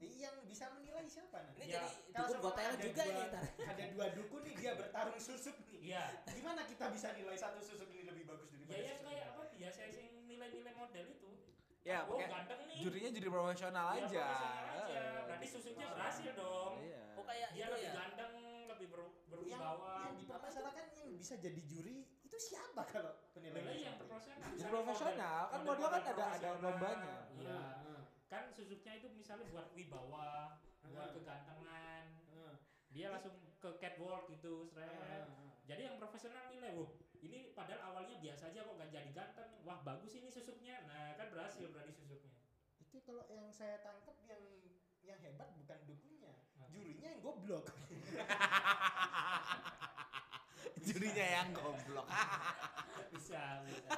Yang 0.00 0.36
bisa 0.44 0.64
menilai 0.70 1.04
siapa 1.06 1.38
nanti? 1.38 1.56
Ini 1.56 1.59
Ya, 1.70 1.82
jadi 1.86 2.18
dukun 2.20 2.38
gotel 2.42 2.66
ada 2.66 2.76
juga 2.80 2.90
dua- 3.00 3.12
ini 3.12 3.22
ntar. 3.26 3.42
Ada 3.62 3.84
dua 3.88 4.06
dukun 4.12 4.40
nih 4.42 4.54
dia 4.56 4.72
bertarung 4.74 5.18
susuk 5.18 5.56
nih. 5.62 5.78
Iya. 5.86 6.04
Gimana 6.28 6.60
kita 6.64 6.84
bisa 6.88 7.08
nilai 7.12 7.36
satu 7.36 7.60
susuk 7.60 7.88
ini 7.88 8.02
lebih 8.04 8.24
bagus 8.26 8.48
Ya 8.48 8.58
daripada 8.58 8.74
ya 8.76 8.92
susuk 8.92 9.06
kayak 9.06 9.18
yang 9.20 9.30
apa 9.30 9.42
biasa 9.52 9.80
sing 9.88 10.06
nilai-nilai 10.26 10.72
model 10.74 11.06
itu. 11.08 11.30
Ya, 11.80 12.04
oh, 12.04 12.20
ganteng 12.20 12.60
nih. 12.66 12.76
jurinya 12.78 13.10
juri 13.10 13.28
profesional 13.30 13.86
Ya, 13.90 14.04
aja. 14.04 14.24
profesional 14.26 14.76
aja. 14.84 15.00
Berarti 15.24 15.46
gitu. 15.46 15.54
susuknya 15.56 15.86
berhasil 15.88 16.30
dong. 16.34 16.72
Iya. 16.78 17.02
Oh 17.14 17.24
kayak 17.24 17.48
Dia 17.50 17.66
lebih 17.66 17.82
ya. 17.82 17.92
ganteng, 17.96 18.32
lebih 18.68 18.86
ber, 18.86 19.00
yang, 19.00 19.12
berwibawa. 19.30 19.92
yang 20.04 20.14
dipermasalahkan 20.18 20.84
yang 20.92 21.08
bisa 21.12 21.34
jadi 21.36 21.60
juri 21.62 21.96
itu 22.20 22.36
siapa 22.38 22.82
kalau 22.84 23.12
penilaian 23.32 23.64
Mulai 23.64 23.80
yang 23.82 23.96
profesional. 23.96 24.48
Juri 24.52 24.70
profesional, 24.70 25.40
kan 25.48 25.60
model 25.62 25.88
kan 25.88 26.02
ada- 26.04 26.30
ada 26.36 26.48
lombanya. 26.58 27.14
Iya. 27.32 27.60
Kan 28.28 28.42
susuknya 28.52 28.92
itu 28.94 29.08
misalnya 29.10 29.42
buat 29.48 29.66
wibawa, 29.72 30.29
buat 30.90 31.08
Hmm. 31.08 31.16
kegantengan. 31.18 32.04
Dia 32.90 33.06
langsung 33.08 33.34
ke 33.62 33.70
catwalk 33.78 34.26
gitu, 34.28 34.66
seret. 34.66 35.30
Jadi 35.64 35.86
yang 35.86 35.96
profesional 35.96 36.50
nilai, 36.50 36.74
wah 36.74 36.90
ini 37.22 37.54
padahal 37.54 37.94
awalnya 37.94 38.18
biasa 38.18 38.50
aja 38.50 38.66
kok 38.66 38.74
gak 38.74 38.90
jadi 38.90 39.10
ganteng. 39.14 39.50
Wah 39.62 39.78
bagus 39.80 40.10
ini 40.14 40.26
susuknya. 40.26 40.82
Nah 40.84 41.14
kan 41.14 41.30
berhasil 41.30 41.70
berarti 41.70 41.94
susuknya. 41.94 42.34
Itu 42.82 42.98
kalau 43.06 43.22
yang 43.30 43.46
saya 43.54 43.78
tangkap 43.80 44.18
yang 44.26 44.42
yang 45.00 45.18
hebat 45.22 45.54
bukan 45.54 45.78
dukunnya, 45.86 46.34
Apa? 46.58 46.66
jurinya 46.74 47.08
yang 47.08 47.20
goblok. 47.22 47.64
Jurinya 50.80 51.26
yang 51.38 51.48
goblok. 51.52 52.08
bisa, 53.12 53.62
bisa. 53.68 53.90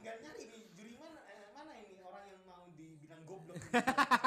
Nggak 0.00 0.16
nyari 0.20 0.44
nih 0.48 0.62
juri 0.72 0.94
mana 0.96 1.20
eh, 1.28 1.48
mana 1.52 1.72
ini 1.78 2.00
orang 2.00 2.24
yang 2.26 2.40
mau 2.44 2.64
dibilang 2.72 3.22
goblok. 3.24 3.56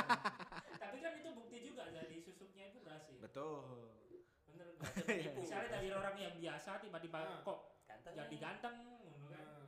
Tapi 0.82 0.98
kan 1.02 1.14
itu 1.18 1.30
bukti 1.34 1.58
juga 1.66 1.90
dari 1.90 2.22
susuknya 2.22 2.70
itu 2.70 2.80
berhasil. 2.82 3.18
Betul. 3.38 3.94
Bener 4.50 4.68
Iya. 5.06 5.30
nggak? 5.30 5.34
Misalnya 5.38 5.70
dari 5.72 5.90
orang 5.92 6.16
yang 6.18 6.34
biasa 6.36 6.82
tiba-tiba 6.82 7.18
Ah. 7.20 7.42
kok 7.42 7.60
Ganteng. 7.86 8.14
jadi 8.16 8.36
ganteng, 8.36 8.76
ngono 9.00 9.28
kan? 9.30 9.46
Hmm. 9.46 9.68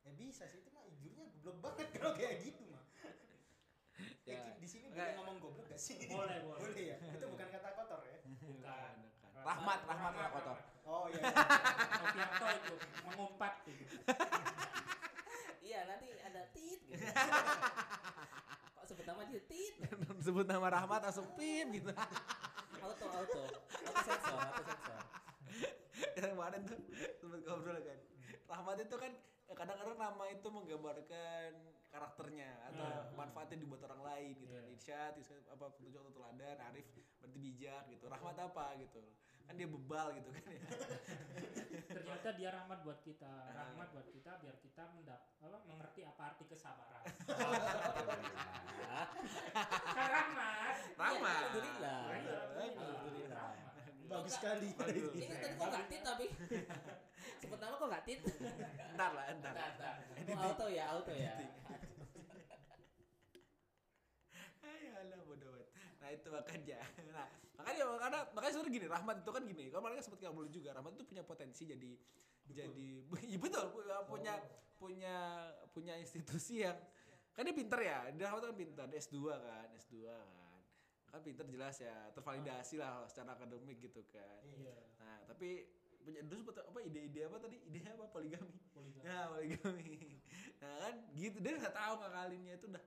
Ya 0.00 0.12
bisa 0.14 0.44
sih 0.46 0.60
itu 0.60 0.70
mah 0.70 0.86
jurinya 0.94 1.26
goblok 1.34 1.58
banget 1.60 1.88
kalau 1.92 2.14
kayak 2.14 2.38
gitu 2.40 2.62
mah. 2.70 2.84
Ya. 4.24 4.40
Ya, 4.40 4.56
di 4.56 4.64
sini 4.64 4.88
boleh 4.88 4.96
Nggak. 4.96 5.14
ngomong 5.18 5.36
goblok 5.38 5.66
gak 5.68 5.78
sih? 5.78 5.98
Boleh, 6.08 6.38
boleh. 6.46 6.60
Boleh 6.60 6.84
ya. 6.86 6.96
Itu 6.98 7.26
bukan 7.28 7.46
kata 7.48 7.68
kotor 7.74 8.00
ya. 8.04 8.18
Bukan. 8.24 8.92
Rahmat, 9.36 9.80
rahmat 9.84 10.12
lah 10.14 10.28
kotor. 10.30 10.58
Oh 10.84 11.04
iya. 11.08 11.22
Novianto 11.94 12.46
itu 12.48 12.74
mengumpat 13.04 13.54
gitu. 13.66 13.84
Iya 15.60 15.80
nanti 15.86 16.06
ada 16.18 16.42
tit 16.50 16.80
gitu. 16.84 17.04
Kok 18.74 18.84
sebut 18.86 19.04
nama 19.04 19.22
dia 19.24 19.40
tit? 19.42 19.74
Sebut 20.20 20.46
nama 20.46 20.66
Rahmat 20.70 21.00
langsung 21.02 21.28
pim 21.34 21.66
gitu. 21.70 21.92
Auto 22.84 23.06
auto. 23.08 23.42
Auto 23.48 24.00
sensor, 24.04 24.38
auto 24.38 24.62
sensor. 24.62 25.00
Yang 26.18 26.30
kemarin 26.34 26.60
tuh 26.68 26.78
sempat 27.16 27.40
ngobrol 27.46 27.78
kan. 27.80 27.98
Rahmat 28.44 28.76
itu 28.82 28.96
kan 28.98 29.12
kadang-kadang 29.54 29.96
nama 29.96 30.24
itu 30.28 30.48
menggambarkan 30.50 31.50
karakternya 31.88 32.50
atau 32.66 32.82
Hmm. 32.82 33.14
manfaatnya 33.14 33.62
dibuat 33.62 33.86
orang 33.86 34.02
lain 34.02 34.34
gitu. 34.42 34.50
Iya. 34.50 34.66
Irsyad, 34.74 35.14
apa 35.46 35.64
petunjuk 35.78 36.02
atau 36.02 36.12
teladan, 36.12 36.58
Arif 36.58 36.90
berarti 37.22 37.38
bijak 37.38 37.86
gitu. 37.88 38.04
Rahmat 38.10 38.34
apa 38.36 38.74
gitu. 38.82 38.98
Kan 39.44 39.54
dia 39.54 39.68
bebal 39.68 40.16
gitu 40.18 40.28
kan 40.32 40.42
ya. 40.48 40.60
Ternyata 41.94 42.28
dia 42.34 42.48
rahmat 42.50 42.80
buat 42.82 42.98
kita, 43.04 43.30
rahmat 43.54 43.92
buat 43.92 44.08
kita 44.10 44.40
biar 44.40 44.56
kita 44.58 44.82
mendap 44.90 45.20
apa 45.38 45.62
mengerti 45.68 46.00
apa 46.02 46.34
arti 46.34 46.44
kesabaran. 46.48 47.04
Kan 49.94 50.08
rahmat. 50.10 50.76
Bagus 54.24 54.40
sekali. 54.40 54.68
Ini 54.72 55.36
tadi 55.36 55.52
kok 55.60 55.68
gak 55.68 55.84
tit 55.92 56.00
tapi 56.00 56.24
sebut 57.44 57.58
nama 57.60 57.74
kok 57.76 57.88
gak 57.92 58.04
tit? 58.08 58.20
Ntar 58.96 59.10
lah, 59.12 59.24
ntar. 59.36 59.52
Ntar, 59.52 59.70
ntar. 59.76 59.94
Oh, 60.32 60.44
auto 60.48 60.66
ya, 60.72 60.84
auto 60.96 61.12
ya. 61.12 61.32
Ayolah 64.64 65.20
bodoh 65.28 65.48
banget. 65.52 65.68
Nah 66.00 66.08
itu 66.08 66.28
makanya. 66.32 66.80
Nah 67.12 67.28
makanya 67.54 67.84
makanya 67.86 68.20
makanya 68.32 68.52
sebenarnya 68.56 68.76
gini 68.80 68.86
Rahmat 68.88 69.16
itu 69.20 69.30
kan 69.36 69.42
gini. 69.44 69.64
Kalau 69.68 69.82
mereka 69.84 70.00
sempat 70.00 70.18
ngobrol 70.24 70.48
juga 70.48 70.68
Rahmat 70.72 70.92
itu 70.96 71.04
punya 71.04 71.22
potensi 71.22 71.62
jadi 71.68 71.92
jadi 72.48 72.88
iya 73.28 73.38
betul 73.40 73.64
pu- 73.72 73.84
punya 74.08 74.40
punya 74.80 75.16
punya 75.72 75.94
institusi 76.00 76.64
yang 76.64 76.80
kan 77.36 77.44
dia 77.44 77.52
pinter 77.52 77.76
ya. 77.76 78.08
Dia 78.16 78.32
Rahmat 78.32 78.40
kan 78.48 78.56
pinter, 78.56 78.84
dia 78.88 79.00
S2 79.04 79.16
kan, 79.28 79.68
S2 79.76 79.94
kan. 80.08 80.28
Kan 81.14 81.22
pinter 81.22 81.46
jelas 81.46 81.78
ya, 81.78 82.10
tervalidasi 82.10 82.74
lah 82.74 83.06
secara 83.06 83.38
akademik 83.38 83.78
gitu 83.78 84.02
kan. 84.10 84.42
Iya. 84.50 84.74
Nah, 84.98 85.22
tapi 85.30 85.62
punya 86.02 86.26
dulu 86.26 86.42
sempat 86.42 86.66
apa 86.66 86.78
ide-ide 86.82 87.30
apa 87.30 87.38
tadi? 87.38 87.56
Ide 87.70 87.86
apa 87.86 88.10
poligami? 88.10 88.50
Poligami. 88.74 89.06
Ya, 89.06 89.30
poligami. 89.30 90.18
Nah, 90.58 90.74
kan 90.82 90.94
gitu 91.14 91.38
dia 91.38 91.54
nggak 91.54 91.70
tahu 91.70 91.94
ngakalinnya 92.02 92.52
itu 92.58 92.66
udah 92.66 92.84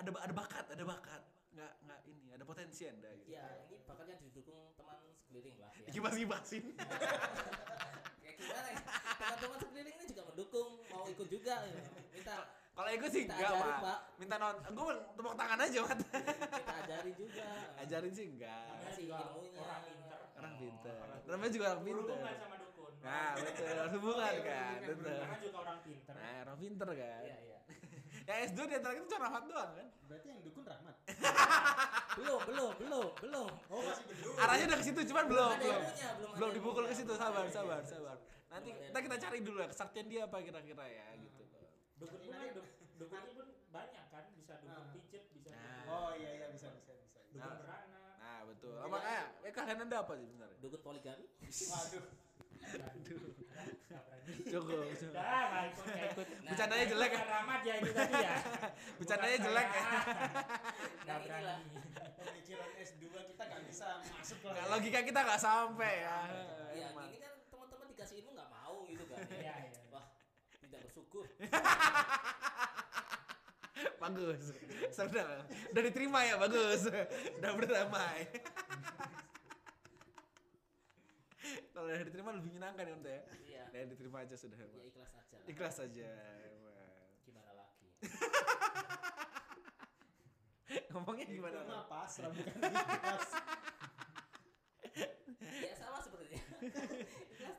ada 0.00 0.10
ada 0.16 0.32
bakat, 0.32 0.64
ada 0.72 0.84
bakat. 0.88 1.22
Nggak 1.52 1.72
nggak 1.84 2.00
ini, 2.08 2.26
ada 2.32 2.44
potensi 2.48 2.88
Anda 2.88 3.12
gitu. 3.20 3.36
Ya, 3.36 3.44
ini 3.68 3.76
bakatnya 3.84 4.16
didukung 4.24 4.72
teman 4.72 4.96
sekeliling 5.20 5.56
lah 5.60 5.72
ya. 5.76 5.88
Gibas-gibasin. 5.92 6.64
Kayak 6.72 8.34
gimana 8.40 8.68
ya? 8.72 8.80
Teman-teman 9.20 9.56
sekeliling 9.60 9.96
ini 10.00 10.04
juga 10.08 10.22
mendukung, 10.32 10.70
mau 10.88 11.04
ikut 11.04 11.28
juga. 11.28 11.54
ya. 11.68 11.84
Minta 12.16 12.36
Kalau 12.82 12.98
ego 12.98 13.06
sih 13.06 13.22
Kita 13.22 13.38
enggak, 13.38 13.50
ajarin, 13.54 13.76
Pak. 13.78 13.98
Minta 14.18 14.36
non, 14.42 14.56
gue 14.58 14.86
tepuk 15.14 15.34
tangan 15.38 15.58
aja, 15.62 15.78
Mat. 15.86 15.98
kita 16.02 16.74
ajari 16.82 17.12
juga. 17.14 17.46
Ajarin 17.78 18.10
sih 18.10 18.26
enggak. 18.26 18.62
Namanya 18.66 18.90
Kasih 18.90 19.04
juga 19.06 19.22
ilmunya. 19.22 19.60
orang 19.62 19.82
pinter. 19.86 20.18
Orang 20.34 20.54
pinter. 20.58 20.94
orang 20.98 21.18
Namanya 21.30 21.52
juga 21.54 21.64
orang 21.70 21.82
pinter. 21.86 22.02
Berhubungan 22.02 22.34
sama 22.42 22.56
dukun. 22.58 22.92
Nah, 23.06 23.30
betul. 23.38 23.76
Hubungan 23.94 24.32
Iya, 24.34 24.42
kan, 24.42 24.76
betul. 24.82 25.14
Karena 25.14 25.38
juga 25.38 25.58
orang 25.62 25.78
pinter. 25.86 26.14
Nah, 26.18 26.34
orang 26.42 26.58
pinter 26.58 26.88
kan. 26.90 27.22
Iya, 27.22 27.36
iya. 27.38 27.58
Ya 28.22 28.34
S2 28.46 28.58
di 28.66 28.74
antara 28.74 28.92
kita 28.94 29.06
cuma 29.08 29.22
Rahmat 29.26 29.44
doang 29.46 29.70
kan. 29.78 29.86
Berarti 30.10 30.26
yang 30.26 30.40
dukun 30.42 30.64
Rahmat. 30.66 30.94
Belum, 32.18 32.40
belum, 32.44 32.70
belum, 32.76 33.08
belum. 33.24 33.48
Oh 33.70 33.80
masih 33.80 34.04
belum. 34.04 34.34
Arahnya 34.36 34.64
udah 34.68 34.78
ke 34.78 34.84
situ, 34.84 35.00
cuman 35.08 35.24
belum, 35.26 35.50
belum. 35.56 35.82
belum 36.36 36.50
dipukul 36.52 36.84
ke 36.84 36.92
situ, 36.92 37.08
sabar, 37.16 37.46
Iya, 37.46 37.54
sabar, 37.56 37.80
iya. 37.80 37.88
sabar. 37.88 38.16
Nanti 38.52 38.68
Belum 38.68 38.84
ada 38.84 38.84
kita 38.84 38.98
kita 39.00 39.16
cari 39.16 39.38
dulu 39.40 39.58
ya 39.58 39.68
kesaktian 39.70 40.06
dia 40.12 40.20
apa 40.28 40.36
kira-kira 40.38 40.84
ya 40.84 41.06
gitu. 41.16 41.41
Dukun 42.02 42.18
pun 42.18 42.30
kan 42.32 42.50
duk- 42.52 42.70
dukunnya 42.96 43.32
pun 43.32 43.46
banyak 43.70 44.04
kan, 44.08 44.24
bisa 44.32 44.52
dukun 44.58 44.74
Ah. 44.76 44.90
pijet, 44.92 45.24
bisa 45.30 45.48
Nah. 45.48 45.62
dukun, 45.78 45.86
Oh 45.88 46.10
iya 46.12 46.30
iya 46.34 46.46
bisa 46.48 46.66
bisa 46.72 46.92
bisa. 46.94 47.18
dukun 47.24 47.40
Nah. 47.40 47.56
beranak. 47.56 48.14
Nah, 48.16 48.38
betul. 48.44 48.74
Oh, 48.76 48.88
makanya, 48.88 49.22
eh 49.40 49.52
kalian 49.52 49.78
anda 49.80 49.96
apa 49.98 50.12
sih 50.14 50.26
sebenarnya? 50.26 50.56
Dukun 50.58 50.80
poligami? 50.80 51.26
Waduh. 51.42 52.04
Aduh. 52.62 53.20
Nggak 53.82 54.02
berani. 54.04 54.32
Cukup, 54.44 54.86
cukup. 54.92 55.12
Dah, 55.12 55.42
nggak 55.44 55.64
ikut, 55.68 55.84
nggak 55.84 56.08
ikut. 56.12 56.26
Bercandanya 56.44 56.86
jelek 56.86 57.10
ya. 57.10 57.16
Bukan 57.16 57.30
Rahmat 57.32 57.60
ya 57.60 57.74
itu 57.76 57.90
tadi 57.92 58.14
ya. 58.20 58.34
Bercandanya 58.96 59.38
jelek 59.40 59.66
ya. 59.68 59.82
Nah, 59.82 59.96
inilah. 61.18 61.18
berani. 61.20 61.76
Pemikiran 62.14 62.70
S2 62.78 63.02
kita 63.26 63.42
nggak 63.44 63.62
bisa 63.64 63.86
masuk 64.00 64.38
lah. 64.42 64.52
Nah, 64.52 64.60
ya. 64.60 64.70
logika 64.70 65.00
kita 65.02 65.20
nggak 65.20 65.40
sampai 65.40 65.92
ya. 66.00 66.18
Ya, 66.72 66.86
Emang. 66.88 67.08
ini 67.08 67.18
kan 67.18 67.32
teman-teman 67.44 67.86
dikasih 67.88 68.14
ilmu 68.20 68.30
nggak 68.32 68.50
mau 68.52 68.74
gitu 68.86 69.04
kan. 69.04 69.18
ya. 69.18 69.26
Iya, 69.34 69.54
iya. 69.66 69.81
Bersyukur. 70.92 71.24
Bagus. 73.96 74.52
Sudah, 74.92 75.40
udah 75.72 75.82
diterima 75.88 76.20
ya, 76.20 76.36
bagus. 76.36 76.84
Udah 77.40 77.56
berdamai. 77.56 78.28
Kalau 81.72 81.88
udah 81.88 82.04
diterima 82.04 82.36
lebih 82.36 82.52
menyenangkan 82.52 82.84
ya, 82.84 82.92
ya. 82.92 83.24
Iya. 83.48 83.64
Udah 83.72 83.88
diterima 83.88 84.20
aja 84.20 84.36
sudah. 84.36 84.60
Ya 84.60 84.84
ikhlas 84.84 85.16
aja 85.16 85.32
lah. 85.32 85.48
Ikhlas 85.48 85.80
aja. 85.80 86.12
emang. 86.44 86.76
Gimana 87.24 87.56
lagi? 87.56 87.88
Ngomongnya 90.92 91.24
gimana? 91.24 91.64
Itu 91.64 91.88
pasrah 91.88 92.28
bukan 92.36 92.68
ikhlas. 92.68 93.32
Ya 95.64 95.74
sama 95.76 95.98
sepertinya. 96.02 96.42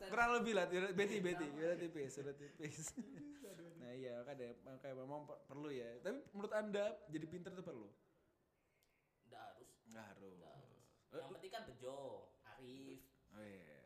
Kurang 0.09 0.29
lebih 0.39 0.53
lah, 0.53 0.65
Betty, 0.69 1.17
Betty, 1.19 1.47
udah 1.57 1.77
tipis, 1.79 2.11
sudah 2.13 2.33
tipis. 2.37 2.93
Nah 3.81 3.91
iya, 3.91 4.21
makanya, 4.21 4.53
makanya 4.63 4.95
memang 5.03 5.27
per- 5.27 5.41
perlu 5.49 5.69
ya. 5.73 5.89
Tapi 5.99 6.17
menurut 6.31 6.53
anda 6.53 6.85
jadi 7.09 7.25
pinter 7.27 7.51
itu 7.51 7.63
perlu? 7.65 7.89
nggak 9.27 9.41
harus. 9.49 9.69
Nggak 9.89 10.05
harus. 10.13 10.33
Nggak 10.37 10.53
harus. 10.53 10.83
Yang 11.13 11.29
penting 11.33 11.51
kan 11.51 11.63
bejo, 11.65 11.97
Arif. 12.45 13.01
Oh 13.33 13.43
iya. 13.43 13.81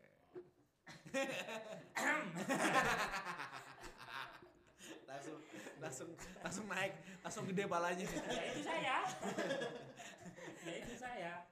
langsung 5.08 5.40
langsung 5.80 6.10
langsung 6.44 6.66
naik 6.68 6.94
langsung 7.24 7.48
gede 7.48 7.64
palanya 7.64 8.04
ya 8.04 8.44
itu 8.52 8.62
saya 8.62 8.98
ya 10.68 10.74
itu 10.84 10.96
saya 11.00 11.48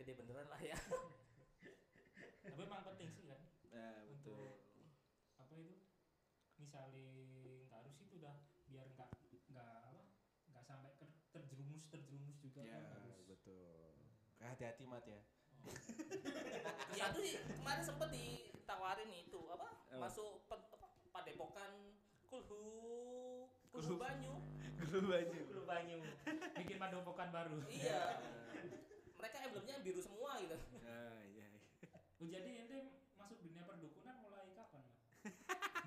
gede 0.00 0.12
beneran 0.16 0.46
lah 0.46 0.60
ya. 0.60 0.76
tapi 2.40 2.56
emang 2.58 2.82
penting 2.82 3.08
sih 3.10 3.24
kan 3.26 3.40
nah 3.70 4.00
betul 4.08 4.64
apa 5.36 5.54
itu 5.54 5.76
misalnya 6.56 7.04
nggak 7.68 7.78
harus 7.78 7.96
itu 8.00 8.16
dah 8.16 8.36
biar 8.66 8.86
nggak 8.90 9.08
nggak 9.48 9.70
apa 9.86 10.00
nggak 10.50 10.64
sampai 10.64 10.90
ke- 10.96 11.20
terjerumus 11.30 11.84
terjerumus 11.86 12.36
juga 12.38 12.60
ya 12.60 12.80
kan 12.80 12.96
harus 12.96 13.20
betul 13.24 13.92
hati-hati 14.40 14.84
mat 14.84 15.04
ya 15.04 15.20
Ya 16.96 17.12
tuh 17.12 17.20
sih 17.20 17.36
kemarin 17.36 17.84
sempet 17.84 18.08
ditawarin 18.08 19.12
itu 19.12 19.40
apa? 19.46 19.68
Apa? 19.92 20.08
Masuk 20.08 20.48
pe, 20.48 20.56
apa? 20.56 20.88
Padepokan 21.12 21.92
Kulhu 22.26 22.48
Kulhu. 22.48 23.44
Kulhu 23.70 23.94
Banyu. 23.94 24.34
Gelu 24.80 25.04
baju 25.04 25.40
Lu 25.52 25.62
banyu 25.62 26.00
bikin 26.56 26.80
padepokan 26.80 27.28
baru 27.28 27.60
Iya. 27.68 28.00
Mereka 29.20 29.36
emblemnya 29.44 29.76
biru 29.84 30.00
semua 30.00 30.40
gitu. 30.40 30.56
nah 30.80 31.20
iya 31.28 31.44
iya. 31.46 31.60
Oh, 32.16 32.26
jadi 32.26 32.50
ente 32.64 32.78
masuk 33.14 33.38
dunia 33.40 33.62
perdukunan 33.64 34.16
mulai 34.20 34.48
kapan 34.52 34.80
Mas? 34.80 35.00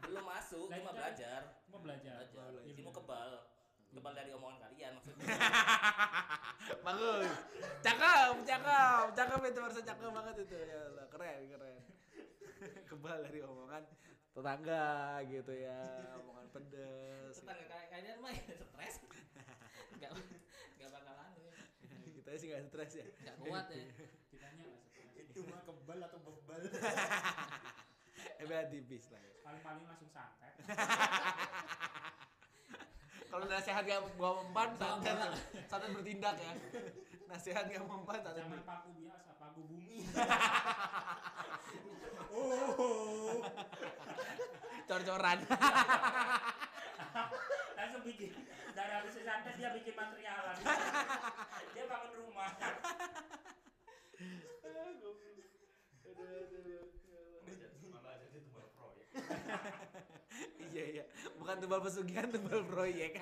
Belum 0.06 0.26
masuk, 0.26 0.66
cuma 0.70 0.92
belajar. 0.94 1.42
cuma 1.66 1.78
belajar 1.82 2.30
Belajar. 2.30 2.50
belajar. 2.54 2.70
Ilmu 2.70 2.92
kebal. 2.94 3.32
Kebal 3.94 4.14
dari 4.14 4.30
omongan 4.34 4.58
kalian 4.58 4.92
maksudnya. 4.98 5.26
bagus 6.86 7.28
cakep 7.84 8.36
cakep 8.48 9.06
cakep 9.12 9.42
itu 9.52 9.60
harus 9.60 9.78
cakep 9.84 10.10
banget 10.10 10.36
itu 10.42 10.56
ya 10.56 10.80
Allah, 10.88 11.06
keren 11.12 11.40
keren 11.52 11.82
kebal 12.90 13.20
dari 13.20 13.40
omongan 13.44 13.84
tetangga 14.34 14.88
gitu 15.28 15.54
ya 15.54 15.84
omongan 16.24 16.46
pedes 16.50 17.36
Tetangga 17.38 17.66
kayak 17.68 17.88
kalian 17.92 18.18
mah 18.18 18.32
ya 18.38 18.42
stres. 18.56 18.96
Enggak. 19.94 20.12
Kita 22.34 22.42
sih 22.42 22.50
nggak 22.50 22.66
stres 22.66 22.92
ya. 22.98 23.06
Enggak 23.22 23.38
kuat 23.46 23.66
ya. 23.70 23.86
kitanya 24.34 24.66
nggak 24.66 24.82
stres. 24.90 25.22
Itu 25.30 25.46
mah 25.54 25.62
kebal 25.70 26.02
atau 26.02 26.18
bebal? 26.26 26.62
Eh 28.42 28.50
beda 28.50 28.66
tipis 28.74 29.14
lah 29.14 29.22
ya. 29.22 29.38
paling-paling 29.46 29.86
langsung 29.86 30.10
santet. 30.10 30.58
Kalau 33.30 33.46
nasihat 33.46 33.86
gak 33.86 34.02
gua 34.18 34.42
mempan 34.42 34.74
santet. 34.74 35.14
santet 35.70 35.94
bertindak 35.94 36.42
ya. 36.42 36.58
Nasihat 37.30 37.70
gak 37.70 37.86
mempan 37.86 38.26
santet 38.26 38.42
jangan 38.42 38.66
paku 38.66 38.90
biasa 38.98 39.38
paku 39.38 39.62
bumi. 39.70 40.10
Cor-coran 44.90 45.38
langsung 47.94 48.10
bikin 48.10 48.34
dari 48.74 48.90
habis 48.90 49.14
santet 49.22 49.54
dia 49.54 49.70
bikin 49.70 49.94
materialan. 49.94 50.58
Dia 51.78 51.86
bangun 51.86 52.12
rumah. 52.26 52.50
Iya 60.74 60.86
iya. 60.90 61.06
Bukan 61.38 61.62
tumbal 61.62 61.86
pesugihan 61.86 62.26
tumbal 62.34 62.66
proyek. 62.66 63.22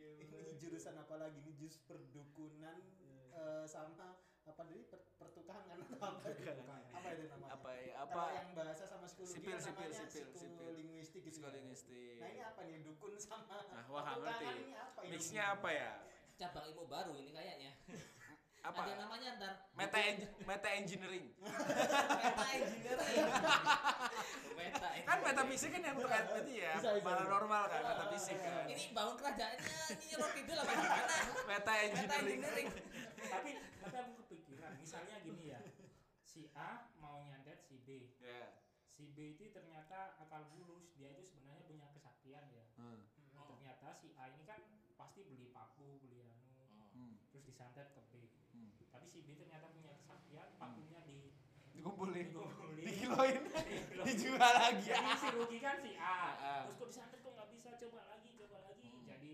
Ini 0.00 0.56
jurusan 0.56 0.96
apa 0.96 1.20
lagi? 1.20 1.44
Ini 1.44 1.52
jus 1.60 1.76
perdukunan 1.84 2.80
eh, 3.36 3.68
sama 3.68 4.16
apa 4.16 4.64
tadi? 4.64 4.80
Per- 4.88 5.12
pertukahan 5.20 5.68
kan 5.68 5.76
atau 5.76 6.00
apa? 6.00 6.32
Itu? 6.32 6.40
Apa 7.54 7.70
itu 7.72 7.90
namanya 7.90 7.96
apa 7.96 8.10
ya 8.12 8.14
Kalau 8.14 8.30
yang 8.32 8.48
bahasa 8.54 8.82
sama 8.84 9.06
psikologi 9.06 9.32
Sipil, 9.32 9.50
kan 9.50 9.60
sipil, 9.60 9.78
namanya 9.80 9.96
sipil, 9.96 10.10
sipil. 10.10 10.34
psikolinguistik 10.34 11.20
gitu 11.20 11.26
ya. 11.26 11.32
psikolinguistik 11.32 12.16
nah 12.18 12.28
ini 12.28 12.42
apa 12.42 12.60
nih 12.64 12.78
dukun 12.82 13.12
sama 13.16 13.58
Nah, 13.64 13.84
wah, 13.86 14.02
ngerti. 14.12 14.46
ini 15.00 15.08
mixnya 15.08 15.42
apa 15.52 15.68
ya 15.70 15.90
Cabang 16.34 16.66
ilmu 16.66 16.84
baru 16.84 17.14
ini 17.14 17.30
kayaknya. 17.30 17.72
apa 18.64 18.80
Ada 18.82 18.94
namanya 18.98 19.28
ntar. 19.36 19.52
meta 19.72 19.98
en- 20.00 20.34
meta 20.42 20.68
engineering 20.72 21.26
Meta 22.18 22.44
engineering. 22.50 23.26
Meta 24.56 24.88
kan 25.04 25.18
metafisik 25.20 25.68
kan 25.68 25.82
yang 25.84 25.96
terkait 25.96 26.24
berarti 26.24 26.54
ya 26.56 26.72
paranormal 26.98 27.62
kan 27.66 27.80
metafisik 27.84 28.38
kan 28.40 28.64
Ini 28.64 28.84
bangun 28.90 29.14
kerajaannya 29.14 29.60
ini 30.00 30.14
Rocky 30.16 30.40
dulu 30.42 30.60
apa 30.60 30.72
gimana? 30.72 31.14
meta 31.44 31.44
Meta 31.44 31.72
engineering 31.84 32.40
engineering. 32.40 32.68
tapi 33.20 33.50
tapi 33.78 33.96
aku 34.00 34.12
kepikiran 34.24 34.72
misalnya 34.76 35.16
gini 35.20 35.44
ya 35.46 35.60
si 36.24 36.48
A 36.50 36.88
mau 36.96 37.20
nyantet 37.20 37.60
si 37.60 37.76
B 37.78 38.16
ya 38.16 38.48
si 38.88 39.03
B 39.14 39.38
itu 39.38 39.46
ternyata 39.54 40.18
akal 40.18 40.50
bulus. 40.50 40.90
Dia 40.98 41.14
itu 41.14 41.22
sebenarnya 41.22 41.62
punya 41.70 41.86
kesaktian 41.94 42.44
ya. 42.50 42.66
Hmm. 42.74 43.06
ternyata 43.34 43.94
si 43.94 44.10
A 44.18 44.30
ini 44.34 44.42
kan 44.42 44.60
pasti 44.98 45.22
beli 45.24 45.50
paku 45.54 46.02
beli 46.02 46.26
anu 46.26 46.42
Hmm. 46.94 47.18
terus 47.30 47.42
disantet 47.46 47.90
ke 47.90 48.02
B. 48.10 48.30
Hmm. 48.54 48.70
tapi 48.90 49.06
si 49.10 49.22
B 49.26 49.34
ternyata 49.34 49.66
punya 49.70 49.94
kesaktian 49.98 50.54
pakunya 50.58 51.02
di 51.06 51.34
dikumpulin. 51.74 52.30
Dikumpulin. 52.30 52.82
Dikiloin. 52.86 53.34
Dikiloin. 53.50 54.06
dijual 54.06 54.54
lagi. 54.58 54.90
Ya 54.90 54.98
jadi 55.02 55.14
si 55.18 55.28
rugi 55.34 55.58
kan 55.58 55.76
si 55.82 55.92
A. 55.98 56.18
Ah. 56.38 56.62
terus 56.66 56.78
kok 56.78 56.88
disantet 56.90 57.18
kok 57.22 57.32
nggak 57.34 57.50
bisa? 57.50 57.70
Coba 57.78 58.00
lagi 58.10 58.30
coba 58.38 58.56
lagi. 58.62 58.86
Hmm. 58.90 59.02
jadi 59.06 59.32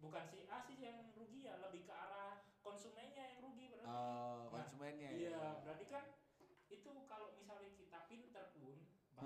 bukan 0.00 0.24
si 0.28 0.38
A 0.48 0.58
sih 0.64 0.76
yang 0.80 0.98
rugi 1.16 1.44
ya 1.48 1.56
lebih 1.60 1.88
ke 1.88 1.92
arah 1.92 2.44
konsumennya 2.64 3.24
yang 3.32 3.40
rugi 3.44 3.64
berarti. 3.72 3.88
Oh 3.88 4.48
konsumennya 4.52 5.08
iya 5.16 5.32
ya 5.32 5.50
berarti 5.64 5.84
kan 5.88 6.04
itu 6.68 6.88
kalau 7.08 7.32
misalnya 7.40 7.72
kita 7.80 7.98
pinter 8.12 8.44
pun 8.52 8.76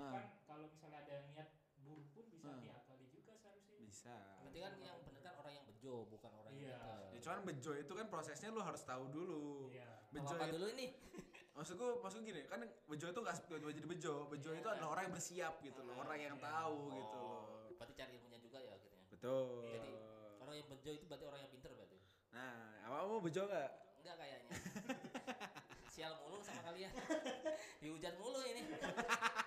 bahkan 0.05 0.23
kalau 0.43 0.65
misalnya 0.67 0.99
ada 1.01 1.15
niat 1.27 1.49
buruk 1.79 2.07
pun 2.11 2.25
bisa 2.27 2.47
Hmm. 2.47 2.59
diakali 2.59 3.05
juga 3.07 3.33
seharusnya 3.35 3.75
bisa 3.79 4.15
Berarti 4.41 4.59
kan 4.59 4.73
yang 4.79 4.97
bener 5.01 5.21
kan 5.21 5.33
orang 5.37 5.53
yang 5.53 5.65
bejo 5.65 5.93
bukan 6.07 6.31
orang 6.33 6.53
yang 6.53 6.67
Iya. 6.69 6.81
ya 7.09 7.19
cuman 7.21 7.41
bejo 7.45 7.71
itu 7.73 7.93
kan 7.93 8.05
prosesnya 8.07 8.49
lu 8.49 8.59
harus 8.59 8.81
tahu 8.81 9.03
dulu 9.07 9.69
iya 9.69 9.89
bejo 10.09 10.33
Apa 10.33 10.47
dulu 10.49 10.65
ini? 10.69 10.87
maksudku 11.55 12.01
maksudku 12.01 12.25
gini 12.25 12.41
kan 12.45 12.59
bejo 12.83 13.05
itu 13.05 13.19
nggak 13.19 13.35
tiba-tiba 13.45 13.71
jadi 13.71 13.87
bejo 13.87 14.13
bejo 14.27 14.49
itu 14.51 14.59
Iya. 14.61 14.73
adalah 14.73 14.89
orang 14.91 15.03
yang 15.03 15.13
bersiap 15.13 15.53
gitu 15.61 15.79
loh 15.81 15.95
orang 15.95 16.19
yang 16.19 16.35
Iya. 16.35 16.43
tahu 16.43 16.77
Oh, 16.81 16.93
gitu 16.93 17.17
loh 17.19 17.43
Berarti 17.73 17.93
cari 17.95 18.11
ilmunya 18.15 18.39
juga 18.39 18.57
ya 18.57 18.71
akhirnya. 18.73 19.03
betul 19.09 19.47
Jadi 19.69 19.91
orang 20.37 20.55
yang 20.55 20.67
bejo 20.69 20.89
itu 20.89 21.05
berarti 21.05 21.25
orang 21.25 21.39
yang 21.39 21.51
pintar 21.51 21.71
berarti. 21.71 21.97
nah 22.29 22.55
apa 22.81 22.97
mau 23.03 23.19
bejo 23.19 23.41
nggak 23.43 23.69
Enggak 23.99 24.15
kayaknya. 24.19 24.51
Sial 25.93 26.11
mulu 26.19 26.41
sama 26.41 26.59
kalian. 26.65 26.91
Dihujat 27.79 28.17
mulu 28.17 28.43
ini. 28.43 28.67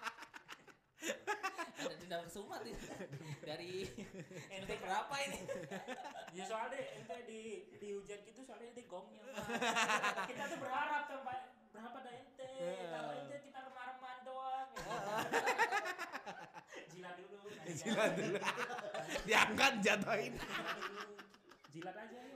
Ada 1.76 1.94
dendam 2.00 2.20
kesumat 2.26 2.60
nih. 2.66 2.74
Dari 3.44 3.72
ente 4.50 4.74
berapa 4.80 5.14
ini? 5.28 5.40
ya 6.36 6.44
soalnya 6.44 6.80
ente 7.00 7.16
di 7.24 7.40
di 7.80 7.88
hujan 7.96 8.20
gitu 8.26 8.40
soalnya 8.44 8.68
ente 8.74 8.84
gongnya 8.84 9.24
kita 10.28 10.42
tuh 10.52 10.58
berharap 10.60 11.08
sampai 11.08 11.38
berapa 11.72 11.96
dah 12.04 12.12
ente? 12.12 12.52
Kalau 12.92 13.12
ente 13.24 13.36
kita 13.40 13.58
remah-remah 13.64 14.16
doang 14.26 14.68
jilat 16.92 17.14
dulu 17.16 17.38
jilat 17.66 18.12
dulu. 18.16 18.38
Diangkat 19.26 19.72
jatuhin. 19.84 20.34
Jilat 21.72 21.96
aja 21.98 22.18
yuk 22.24 22.35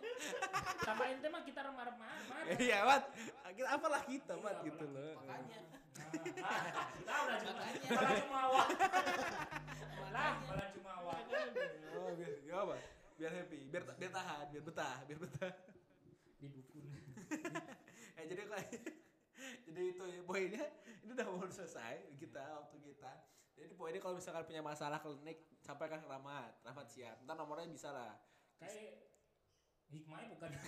sama 0.80 1.02
ente 1.09 1.26
mah 1.28 1.42
kita 1.42 1.61
remah-remah 1.62 2.14
iya 2.59 2.78
mat. 2.83 3.04
Kita 3.50 3.68
apalah 3.68 4.02
kita 4.04 4.35
mat 4.38 4.56
Iya, 4.61 4.66
gitu 4.72 4.85
loh. 4.90 5.12
Makanya. 5.20 5.61
Kita 6.96 7.12
udah 7.14 7.38
cuma 7.40 7.52
malah 7.94 8.14
cuma 8.18 8.38
awal 8.40 8.66
lah 10.11 10.33
Makanya. 10.35 10.48
malah 10.48 10.68
cuma 10.74 10.90
awal 10.98 11.18
oh 11.90 12.11
biar 12.16 12.33
gak 12.42 12.59
apa 12.64 12.76
biar 13.20 13.33
happy. 13.37 13.61
Biar 13.68 13.83
biar 13.94 14.12
tahan 14.12 14.44
biar 14.50 14.64
betah 14.64 14.96
biar 15.04 15.18
betah. 15.20 15.52
Di 16.40 16.46
dukun. 16.48 16.85
Eh 18.18 18.24
jadi 18.26 18.42
kayak 18.44 18.68
jadi 19.70 19.83
itu 19.94 20.04
ya, 20.04 20.20
poinnya 20.26 20.64
ini 21.00 21.11
udah 21.14 21.26
mau 21.30 21.46
selesai 21.46 22.16
kita 22.18 22.42
waktu 22.59 22.76
kita. 22.85 23.12
Jadi 23.54 23.72
poinnya 23.76 24.00
kalau 24.00 24.16
misalkan 24.18 24.44
punya 24.44 24.61
masalah 24.61 24.98
klinik 25.00 25.46
sampaikan 25.61 26.00
ke 26.00 26.09
Rahmat. 26.09 26.52
Rahmat 26.64 26.87
siap. 26.90 27.16
Ntar 27.24 27.37
nomornya 27.38 27.68
bisa 27.68 27.92
lah. 27.92 28.16
Kayak 28.59 28.98
hikmahnya 29.90 30.29
bukan. 30.35 30.50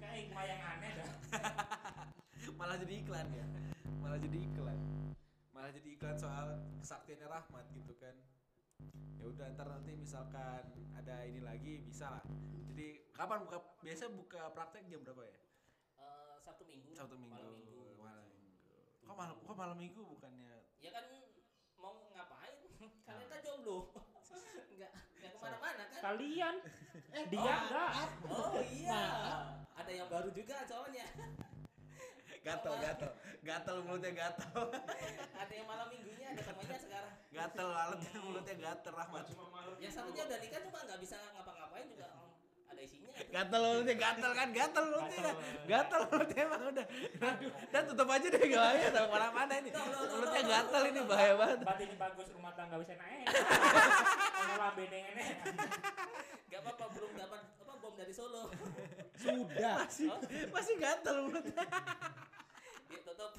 Kayak 0.00 0.16
hikmah 0.22 0.44
yang 0.46 0.60
aneh 0.62 0.90
dah. 1.02 1.08
Malah 2.58 2.76
jadi 2.80 2.94
iklan 3.02 3.26
ya? 3.34 3.46
Malah 4.00 4.18
jadi 4.22 4.38
iklan. 4.38 4.78
Malah 5.52 5.70
jadi 5.74 5.88
iklan 5.98 6.16
soal 6.16 6.46
kesaktiannya 6.80 7.26
Rahmat 7.26 7.66
gitu 7.74 7.92
kan. 7.98 8.14
Ya 9.18 9.24
udah 9.26 9.46
ntar 9.56 9.66
nanti 9.66 9.92
misalkan 9.98 10.62
ada 10.94 11.16
ini 11.26 11.42
lagi 11.42 11.82
bisa 11.82 12.06
lah. 12.08 12.22
Jadi 12.70 13.10
kapan 13.12 13.42
buka? 13.44 13.58
Biasa 13.82 14.04
buka 14.12 14.42
praktek 14.54 14.86
jam 14.86 15.02
berapa 15.02 15.26
ya? 15.26 15.36
Eh, 15.98 16.36
Sabtu 16.44 16.62
Minggu. 16.68 16.94
Sabtu 16.94 17.16
minggu. 17.18 17.34
Malam 17.34 17.52
Minggu. 17.58 17.82
malam 17.98 18.24
minggu. 18.30 18.54
Kok 19.02 19.16
malam 19.16 19.36
kok 19.42 19.56
malam 19.56 19.76
minggu 19.80 20.02
bukannya? 20.06 20.54
Ya 20.78 20.90
kan 20.94 21.04
mau 21.80 22.06
ngapain? 22.14 22.54
Kalian 23.04 23.26
kan 23.26 23.40
jomblo. 23.42 23.90
Enggak 24.76 24.92
ke 25.46 25.50
mana-mana 25.54 25.82
kan? 25.86 26.00
kalian 26.02 26.54
dia 27.32 27.54
enggak. 27.54 27.90
Oh 28.26 28.58
iya. 28.60 29.02
Ada 29.76 29.90
yang 29.92 30.08
baru 30.10 30.28
juga 30.34 30.56
soalnya. 30.66 31.06
gatel 32.46 32.74
gatel. 32.78 33.10
Gatel 33.42 33.76
mulutnya 33.82 34.12
gatel. 34.14 34.60
Ada 35.42 35.52
yang 35.54 35.66
malam 35.66 35.86
minggunya 35.90 36.26
ada 36.34 36.42
temannya 36.42 36.78
sekarang. 36.78 37.14
Gatel 37.30 37.66
mulutnya 37.70 38.18
mulutnya 38.22 38.54
gatel 38.58 38.92
rahmat. 38.94 39.22
Cuma 39.30 39.44
malam 39.50 39.74
yang 39.78 39.92
satunya 39.92 40.22
udah 40.26 40.38
nikah 40.38 40.60
cuma 40.66 40.78
nggak 40.82 41.00
bisa 41.02 41.16
ngapa-ngapain 41.34 41.86
juga. 41.90 42.06
Oh, 42.14 42.30
ada 42.66 42.80
isinya 42.82 43.10
itu. 43.14 43.30
gatel 43.30 43.60
mulutnya 43.62 43.94
gatel 43.96 44.30
kan? 44.34 44.48
Gatel 44.50 44.84
mulutnya 44.90 45.18
Gatel. 45.22 45.34
gatel 45.66 46.00
mulutnya 46.10 46.40
emang 46.42 46.62
udah. 46.70 46.86
Dan 47.70 47.82
tutup 47.90 48.08
aja 48.10 48.26
deh 48.30 48.42
gak 48.46 48.62
bahaya. 48.62 48.88
Sama 48.94 49.08
mana 49.10 49.26
mana 49.34 49.52
ini 49.58 49.68
mulutnya 50.10 50.42
gatel 50.42 50.82
ini 50.90 51.00
bahaya 51.06 51.34
banget. 51.34 51.58
Berarti 51.66 51.82
ini 51.86 51.96
bagus 51.98 52.26
rumah 52.34 52.52
tangga 52.54 52.76
bisa 52.78 52.94
naik. 52.94 53.26
Kalau 54.46 54.62
lambe 54.62 54.84
nengennya. 54.86 55.26
Gak 56.50 56.60
apa-apa 56.62 56.84
belum 56.94 57.12
dapat 57.18 57.42
apa 57.58 57.72
bom 57.76 57.92
dari 57.92 58.12
Solo. 58.14 58.46
Sudah. 59.18 59.74
masih 59.82 60.08
masih 60.48 60.74
gatel 60.78 61.26
mulutnya 61.26 61.66
Ya, 62.86 63.02
tutup. 63.02 63.32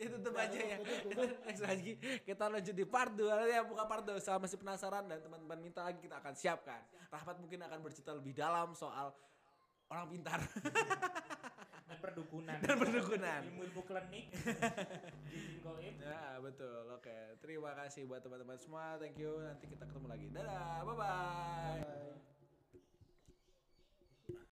itu 0.00 0.16
tutup 0.16 0.32
aja 0.32 0.56
ya 0.56 0.76
next 1.44 1.60
lagi 1.60 1.92
kita 2.24 2.48
lanjut 2.48 2.72
di 2.72 2.86
part 2.88 3.12
2 3.12 3.20
nanti 3.28 3.52
ya 3.52 3.60
buka 3.60 3.84
part 3.84 4.00
2 4.00 4.16
sama 4.16 4.48
masih 4.48 4.56
penasaran 4.56 5.04
dan 5.04 5.20
teman-teman 5.20 5.60
minta 5.60 5.84
lagi 5.84 6.00
kita 6.00 6.24
akan 6.24 6.32
siapkan 6.32 6.80
Rahmat 7.12 7.36
mungkin 7.36 7.60
akan 7.60 7.84
bercerita 7.84 8.16
lebih 8.16 8.32
dalam 8.32 8.72
soal 8.72 9.12
orang 9.92 10.08
pintar 10.08 10.40
perdukunan. 12.04 12.58
Dan 12.60 12.76
perdukunan. 12.76 13.40
Ilmu-ilmu 13.48 13.82
klinik. 13.88 14.26
Jin. 15.80 15.94
Ya, 16.00 16.36
betul. 16.40 16.84
Oke. 16.92 17.40
Terima 17.40 17.72
kasih 17.76 18.04
buat 18.04 18.20
teman-teman 18.20 18.60
semua. 18.60 19.00
Thank 19.00 19.20
you. 19.20 19.40
Nanti 19.40 19.64
kita 19.68 19.84
ketemu 19.88 20.06
lagi. 20.12 20.26
Dadah. 20.32 20.84
Bye. 20.84 20.96
-bye. 20.96 21.80
Bye. 21.80 22.33